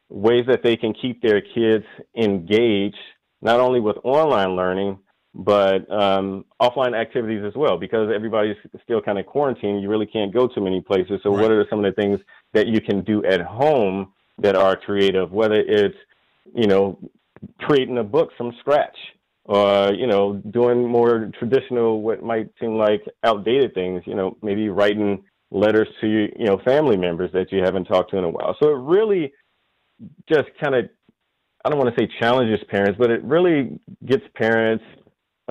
ways 0.09 0.45
that 0.47 0.61
they 0.61 0.75
can 0.75 0.93
keep 0.93 1.21
their 1.21 1.41
kids 1.41 1.85
engaged, 2.15 2.97
not 3.41 3.59
only 3.59 3.79
with 3.79 3.97
online 4.03 4.55
learning, 4.55 4.99
but 5.33 5.89
um, 5.91 6.45
offline 6.61 6.93
activities 6.93 7.43
as 7.45 7.53
well, 7.55 7.77
because 7.77 8.11
everybody's 8.13 8.57
still 8.83 9.01
kind 9.01 9.17
of 9.17 9.25
quarantined. 9.25 9.81
You 9.81 9.89
really 9.89 10.05
can't 10.05 10.33
go 10.33 10.47
to 10.47 10.61
many 10.61 10.81
places. 10.81 11.21
So, 11.23 11.31
right. 11.31 11.41
what 11.41 11.51
are 11.51 11.65
some 11.69 11.83
of 11.83 11.85
the 11.85 12.01
things 12.01 12.19
that 12.53 12.67
you 12.67 12.81
can 12.81 13.03
do 13.03 13.23
at 13.25 13.41
home 13.41 14.11
that 14.39 14.55
are 14.55 14.75
creative? 14.75 15.31
Whether 15.31 15.61
it's, 15.61 15.97
you 16.53 16.67
know, 16.67 16.99
creating 17.59 17.97
a 17.97 18.03
book 18.03 18.31
from 18.37 18.53
scratch, 18.59 18.97
or 19.45 19.93
you 19.93 20.07
know 20.07 20.35
doing 20.51 20.87
more 20.87 21.31
traditional 21.37 22.01
what 22.01 22.23
might 22.23 22.49
seem 22.59 22.77
like 22.77 23.03
outdated 23.23 23.73
things 23.73 24.01
you 24.05 24.15
know 24.15 24.37
maybe 24.41 24.69
writing 24.69 25.23
letters 25.49 25.87
to 25.99 26.07
you 26.07 26.45
know 26.45 26.59
family 26.63 26.95
members 26.95 27.31
that 27.33 27.51
you 27.51 27.61
haven't 27.63 27.85
talked 27.85 28.11
to 28.11 28.17
in 28.17 28.23
a 28.23 28.29
while 28.29 28.55
so 28.61 28.69
it 28.69 28.77
really 28.77 29.33
just 30.31 30.47
kind 30.61 30.75
of 30.75 30.89
i 31.63 31.69
don't 31.69 31.77
want 31.77 31.93
to 31.93 32.01
say 32.01 32.09
challenges 32.19 32.59
parents 32.69 32.97
but 32.99 33.09
it 33.09 33.23
really 33.23 33.79
gets 34.05 34.23
parents 34.35 34.83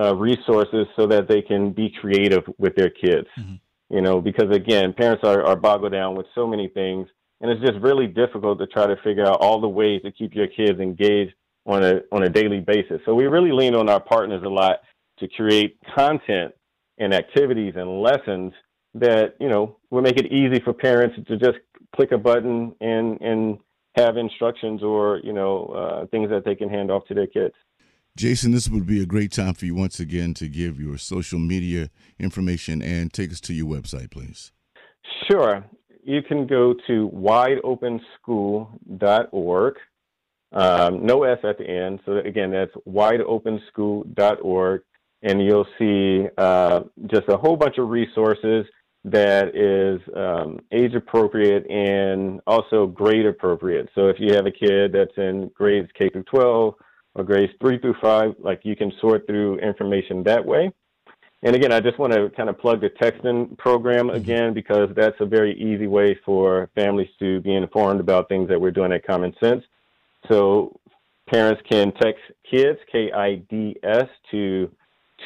uh, 0.01 0.15
resources 0.15 0.87
so 0.97 1.07
that 1.07 1.29
they 1.29 1.43
can 1.43 1.73
be 1.73 1.93
creative 2.01 2.43
with 2.59 2.75
their 2.77 2.91
kids 2.91 3.29
mm-hmm. 3.39 3.55
you 3.95 4.01
know 4.01 4.21
because 4.21 4.55
again 4.55 4.93
parents 4.93 5.23
are, 5.25 5.45
are 5.45 5.57
boggled 5.57 5.93
down 5.93 6.15
with 6.15 6.27
so 6.35 6.47
many 6.47 6.69
things 6.69 7.09
and 7.41 7.51
it's 7.51 7.61
just 7.61 7.81
really 7.81 8.07
difficult 8.07 8.59
to 8.59 8.67
try 8.67 8.87
to 8.87 8.97
figure 9.03 9.27
out 9.27 9.41
all 9.41 9.61
the 9.61 9.69
ways 9.69 10.03
to 10.03 10.13
keep 10.13 10.35
your 10.35 10.47
kids 10.47 10.79
engaged 10.79 11.33
on 11.67 11.83
a 11.83 12.01
on 12.13 12.23
a 12.23 12.29
daily 12.29 12.61
basis. 12.61 13.01
So 13.05 13.15
we 13.15 13.27
really 13.27 13.53
lean 13.53 13.75
on 13.75 13.89
our 13.89 14.01
partners 14.01 14.43
a 14.45 14.49
lot 14.49 14.81
to 15.19 15.29
create 15.29 15.79
content 15.95 16.53
and 16.99 17.15
activities 17.15 17.75
and 17.77 18.03
lessons 18.03 18.53
that 18.95 19.37
you 19.41 19.49
know 19.49 19.77
will 19.91 20.03
make 20.03 20.19
it 20.19 20.33
easy 20.33 20.61
for 20.61 20.73
parents 20.73 21.17
to 21.29 21.37
just 21.37 21.59
click 21.95 22.13
a 22.13 22.19
button 22.19 22.75
and 22.81 23.21
and 23.21 23.59
have 23.95 24.17
instructions 24.17 24.83
or 24.83 25.21
you 25.23 25.33
know 25.33 25.67
uh, 25.67 26.07
things 26.07 26.31
that 26.31 26.45
they 26.45 26.55
can 26.55 26.69
hand 26.69 26.91
off 26.91 27.05
to 27.07 27.15
their 27.15 27.27
kids. 27.27 27.55
Jason, 28.17 28.53
this 28.53 28.69
would 28.69 28.87
be 28.87 29.01
a 29.01 29.07
great 29.07 29.33
time 29.33 29.55
for 29.55 29.65
you 29.67 29.75
once 29.75 30.01
again 30.01 30.35
to 30.35 30.49
give 30.49 30.81
your 30.81 30.99
social 30.99 31.39
media 31.39 31.91
information 32.19 32.83
and 32.83 33.13
take 33.13 33.31
us 33.31 33.41
to 33.41 33.55
your 33.55 33.67
website, 33.67 34.11
please. 34.11 34.51
Sure. 35.31 35.65
You 36.03 36.23
can 36.23 36.47
go 36.47 36.75
to 36.87 37.11
wideopenschool.org 37.15 39.75
um, 40.53 41.07
no 41.07 41.23
S 41.25 41.39
at 41.45 41.59
the 41.59 41.69
end. 41.69 42.01
So 42.05 42.17
again, 42.19 42.51
that's 42.51 42.73
wideopenschool.org, 42.89 44.83
and 45.23 45.45
you'll 45.45 45.67
see 45.79 46.27
uh, 46.37 46.81
just 47.11 47.29
a 47.29 47.37
whole 47.37 47.57
bunch 47.57 47.79
of 47.79 47.89
resources 47.89 48.67
that 49.05 49.55
is 49.55 50.01
um, 50.15 50.61
age 50.73 50.95
appropriate 50.95 51.69
and 51.71 52.41
also 52.47 52.87
grade 52.87 53.27
appropriate. 53.27 53.89
So 53.95 54.09
if 54.09 54.17
you 54.19 54.35
have 54.35 54.47
a 54.47 54.51
kid 54.51 54.93
that's 54.93 55.17
in 55.17 55.51
grades 55.55 55.89
K 55.97 56.11
through 56.11 56.25
12 56.25 56.75
or 57.15 57.25
grades 57.25 57.53
3 57.61 57.79
through 57.79 57.97
5, 58.01 58.35
like 58.39 58.61
you 58.65 58.77
can 58.77 58.93
sort 59.01 59.27
through 59.27 59.59
information 59.59 60.23
that 60.25 60.45
way. 60.45 60.71
And 61.43 61.57
again, 61.57 61.73
I 61.73 61.81
just 61.81 61.99
want 61.99 62.13
to 62.13 62.29
kind 62.37 62.51
of 62.51 62.59
plug 62.59 62.83
the 62.83 62.91
texting 62.91 63.57
program 63.57 64.09
mm-hmm. 64.09 64.17
again 64.17 64.53
because 64.53 64.91
that's 64.95 65.17
a 65.21 65.27
very 65.27 65.59
easy 65.59 65.87
way 65.87 66.19
for 66.25 66.69
families 66.75 67.09
to 67.19 67.41
be 67.41 67.55
informed 67.55 68.01
about 68.01 68.29
things 68.29 68.49
that 68.51 68.61
we're 68.61 68.71
doing 68.71 68.93
at 68.93 69.07
Common 69.07 69.35
Sense. 69.43 69.65
So 70.29 70.79
parents 71.27 71.63
can 71.71 71.93
text 71.93 72.21
kids, 72.49 72.79
K 72.93 73.11
I 73.13 73.37
D 73.49 73.77
S, 73.83 74.09
to 74.33 74.71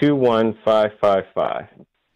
21555. 0.01 1.67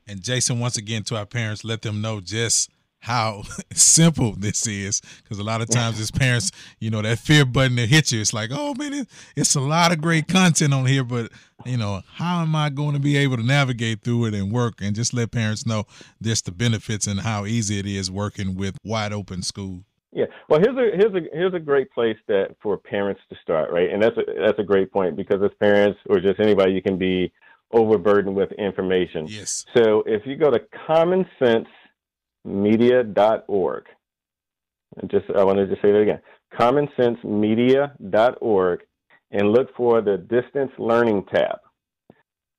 And 0.08 0.22
Jason, 0.22 0.58
once 0.58 0.78
again, 0.78 1.02
to 1.04 1.16
our 1.16 1.26
parents, 1.26 1.64
let 1.64 1.82
them 1.82 2.00
know 2.00 2.20
just 2.20 2.70
how 3.00 3.42
simple 3.72 4.32
this 4.32 4.66
is 4.66 5.00
because 5.22 5.38
a 5.38 5.44
lot 5.44 5.60
of 5.60 5.68
times 5.70 6.00
as 6.00 6.10
parents 6.10 6.50
you 6.80 6.90
know 6.90 7.00
that 7.00 7.16
fear 7.16 7.44
button 7.44 7.76
that 7.76 7.88
hits 7.88 8.10
you 8.10 8.20
it's 8.20 8.32
like 8.32 8.50
oh 8.52 8.74
man 8.74 9.06
it's 9.36 9.54
a 9.54 9.60
lot 9.60 9.92
of 9.92 10.00
great 10.00 10.26
content 10.26 10.74
on 10.74 10.84
here 10.84 11.04
but 11.04 11.30
you 11.64 11.76
know 11.76 12.02
how 12.14 12.42
am 12.42 12.56
i 12.56 12.68
going 12.68 12.94
to 12.94 12.98
be 12.98 13.16
able 13.16 13.36
to 13.36 13.42
navigate 13.44 14.02
through 14.02 14.24
it 14.24 14.34
and 14.34 14.50
work 14.50 14.80
and 14.82 14.96
just 14.96 15.14
let 15.14 15.30
parents 15.30 15.64
know 15.64 15.84
just 16.20 16.44
the 16.44 16.50
benefits 16.50 17.06
and 17.06 17.20
how 17.20 17.46
easy 17.46 17.78
it 17.78 17.86
is 17.86 18.10
working 18.10 18.56
with 18.56 18.76
wide 18.82 19.12
open 19.12 19.42
school 19.42 19.84
yeah. 20.10 20.24
Well, 20.48 20.58
here's 20.58 20.76
a 20.76 20.96
here's 20.96 21.14
a 21.14 21.28
here's 21.32 21.52
a 21.52 21.60
great 21.60 21.92
place 21.92 22.16
that 22.28 22.56
for 22.62 22.78
parents 22.78 23.20
to 23.28 23.36
start, 23.42 23.70
right? 23.70 23.90
And 23.90 24.02
that's 24.02 24.16
a 24.16 24.22
that's 24.40 24.58
a 24.58 24.64
great 24.64 24.90
point 24.90 25.16
because 25.16 25.42
as 25.42 25.50
parents 25.60 26.00
or 26.08 26.18
just 26.18 26.40
anybody, 26.40 26.72
you 26.72 26.80
can 26.80 26.96
be 26.96 27.30
overburdened 27.72 28.34
with 28.34 28.50
information. 28.52 29.26
Yes. 29.26 29.66
So 29.76 30.02
if 30.06 30.26
you 30.26 30.36
go 30.36 30.50
to 30.50 30.60
commonsensemedia.org, 30.88 33.84
and 34.96 35.10
just 35.10 35.26
I 35.36 35.44
wanted 35.44 35.68
to 35.68 35.76
say 35.76 35.92
that 35.92 36.00
again, 36.00 36.22
commonsensemedia.org, 36.58 38.80
and 39.30 39.52
look 39.52 39.68
for 39.76 40.00
the 40.00 40.16
distance 40.16 40.72
learning 40.78 41.26
tab. 41.32 41.58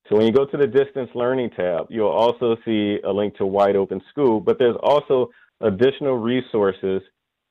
So 0.08 0.16
when 0.16 0.26
you 0.26 0.32
go 0.32 0.46
to 0.46 0.58
the 0.58 0.68
distance 0.68 1.10
learning 1.14 1.50
tab, 1.52 1.88
you'll 1.90 2.08
also 2.10 2.56
see 2.66 3.00
a 3.04 3.12
link 3.12 3.36
to 3.38 3.46
Wide 3.46 3.76
Open 3.76 4.02
School, 4.10 4.40
but 4.40 4.58
there's 4.58 4.78
also 4.82 5.30
additional 5.62 6.18
resources 6.18 7.04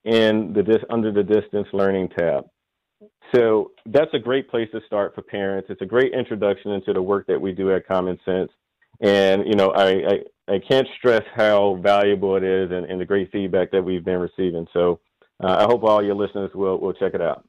in 0.04 0.52
the 0.52 0.84
under 0.90 1.12
the 1.12 1.22
distance 1.22 1.68
learning 1.72 2.08
tab. 2.16 2.46
So 3.34 3.72
that's 3.86 4.12
a 4.14 4.18
great 4.18 4.48
place 4.48 4.68
to 4.72 4.80
start 4.86 5.14
for 5.14 5.22
parents. 5.22 5.68
It's 5.70 5.82
a 5.82 5.86
great 5.86 6.12
introduction 6.12 6.72
into 6.72 6.92
the 6.92 7.02
work 7.02 7.26
that 7.26 7.40
we 7.40 7.52
do 7.52 7.74
at 7.74 7.86
Common 7.86 8.18
Sense. 8.24 8.50
And, 9.00 9.46
you 9.46 9.54
know, 9.54 9.70
I, 9.70 9.88
I, 9.88 10.54
I 10.54 10.58
can't 10.66 10.88
stress 10.96 11.22
how 11.34 11.78
valuable 11.82 12.36
it 12.36 12.42
is 12.42 12.70
and, 12.72 12.86
and, 12.86 13.00
the 13.00 13.04
great 13.04 13.30
feedback 13.30 13.70
that 13.70 13.82
we've 13.82 14.04
been 14.04 14.18
receiving. 14.18 14.66
So 14.72 14.98
uh, 15.42 15.56
I 15.60 15.64
hope 15.64 15.84
all 15.84 16.02
your 16.02 16.16
listeners 16.16 16.50
will, 16.52 16.78
will 16.80 16.94
check 16.94 17.14
it 17.14 17.20
out. 17.20 17.44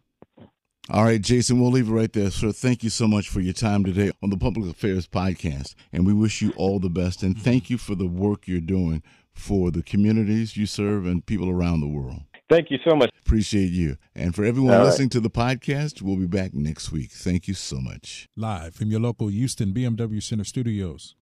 All 0.92 1.04
right, 1.04 1.22
Jason, 1.22 1.60
we'll 1.60 1.72
leave 1.72 1.90
it 1.90 1.94
right 1.94 2.12
there. 2.12 2.30
Sir, 2.30 2.52
thank 2.52 2.84
you 2.84 2.90
so 2.90 3.08
much 3.08 3.30
for 3.30 3.40
your 3.40 3.54
time 3.54 3.84
today 3.84 4.12
on 4.22 4.30
the 4.30 4.38
Public 4.38 4.70
Affairs 4.70 5.08
Podcast. 5.08 5.76
And 5.94 6.06
we 6.06 6.14
wish 6.14 6.42
you 6.42 6.52
all 6.56 6.80
the 6.80 6.90
best. 6.90 7.24
And 7.24 7.40
thank 7.40 7.70
you 7.70 7.78
for 7.78 7.96
the 7.96 8.08
work 8.08 8.48
you're 8.48 8.60
doing 8.60 9.02
for 9.32 9.72
the 9.72 9.84
communities 9.84 10.58
you 10.58 10.66
serve 10.66 11.06
and 11.06 11.26
people 11.26 11.50
around 11.50 11.82
the 11.82 11.88
world. 11.88 12.22
Thank 12.50 12.72
you 12.72 12.80
so 12.84 12.96
much. 12.96 13.12
Appreciate 13.20 13.70
you. 13.72 13.98
And 14.16 14.34
for 14.36 14.44
everyone 14.44 14.74
All 14.74 14.84
listening 14.84 15.06
right. 15.06 15.12
to 15.14 15.20
the 15.20 15.30
podcast, 15.30 16.02
we'll 16.02 16.18
be 16.18 16.26
back 16.26 16.54
next 16.54 16.92
week. 16.92 17.12
Thank 17.12 17.48
you 17.48 17.54
so 17.54 17.80
much. 17.80 18.28
Live 18.36 18.74
from 18.74 18.90
your 18.90 19.00
local 19.00 19.28
Houston 19.28 19.72
BMW 19.72 20.22
Center 20.22 20.44
studios. 20.44 21.16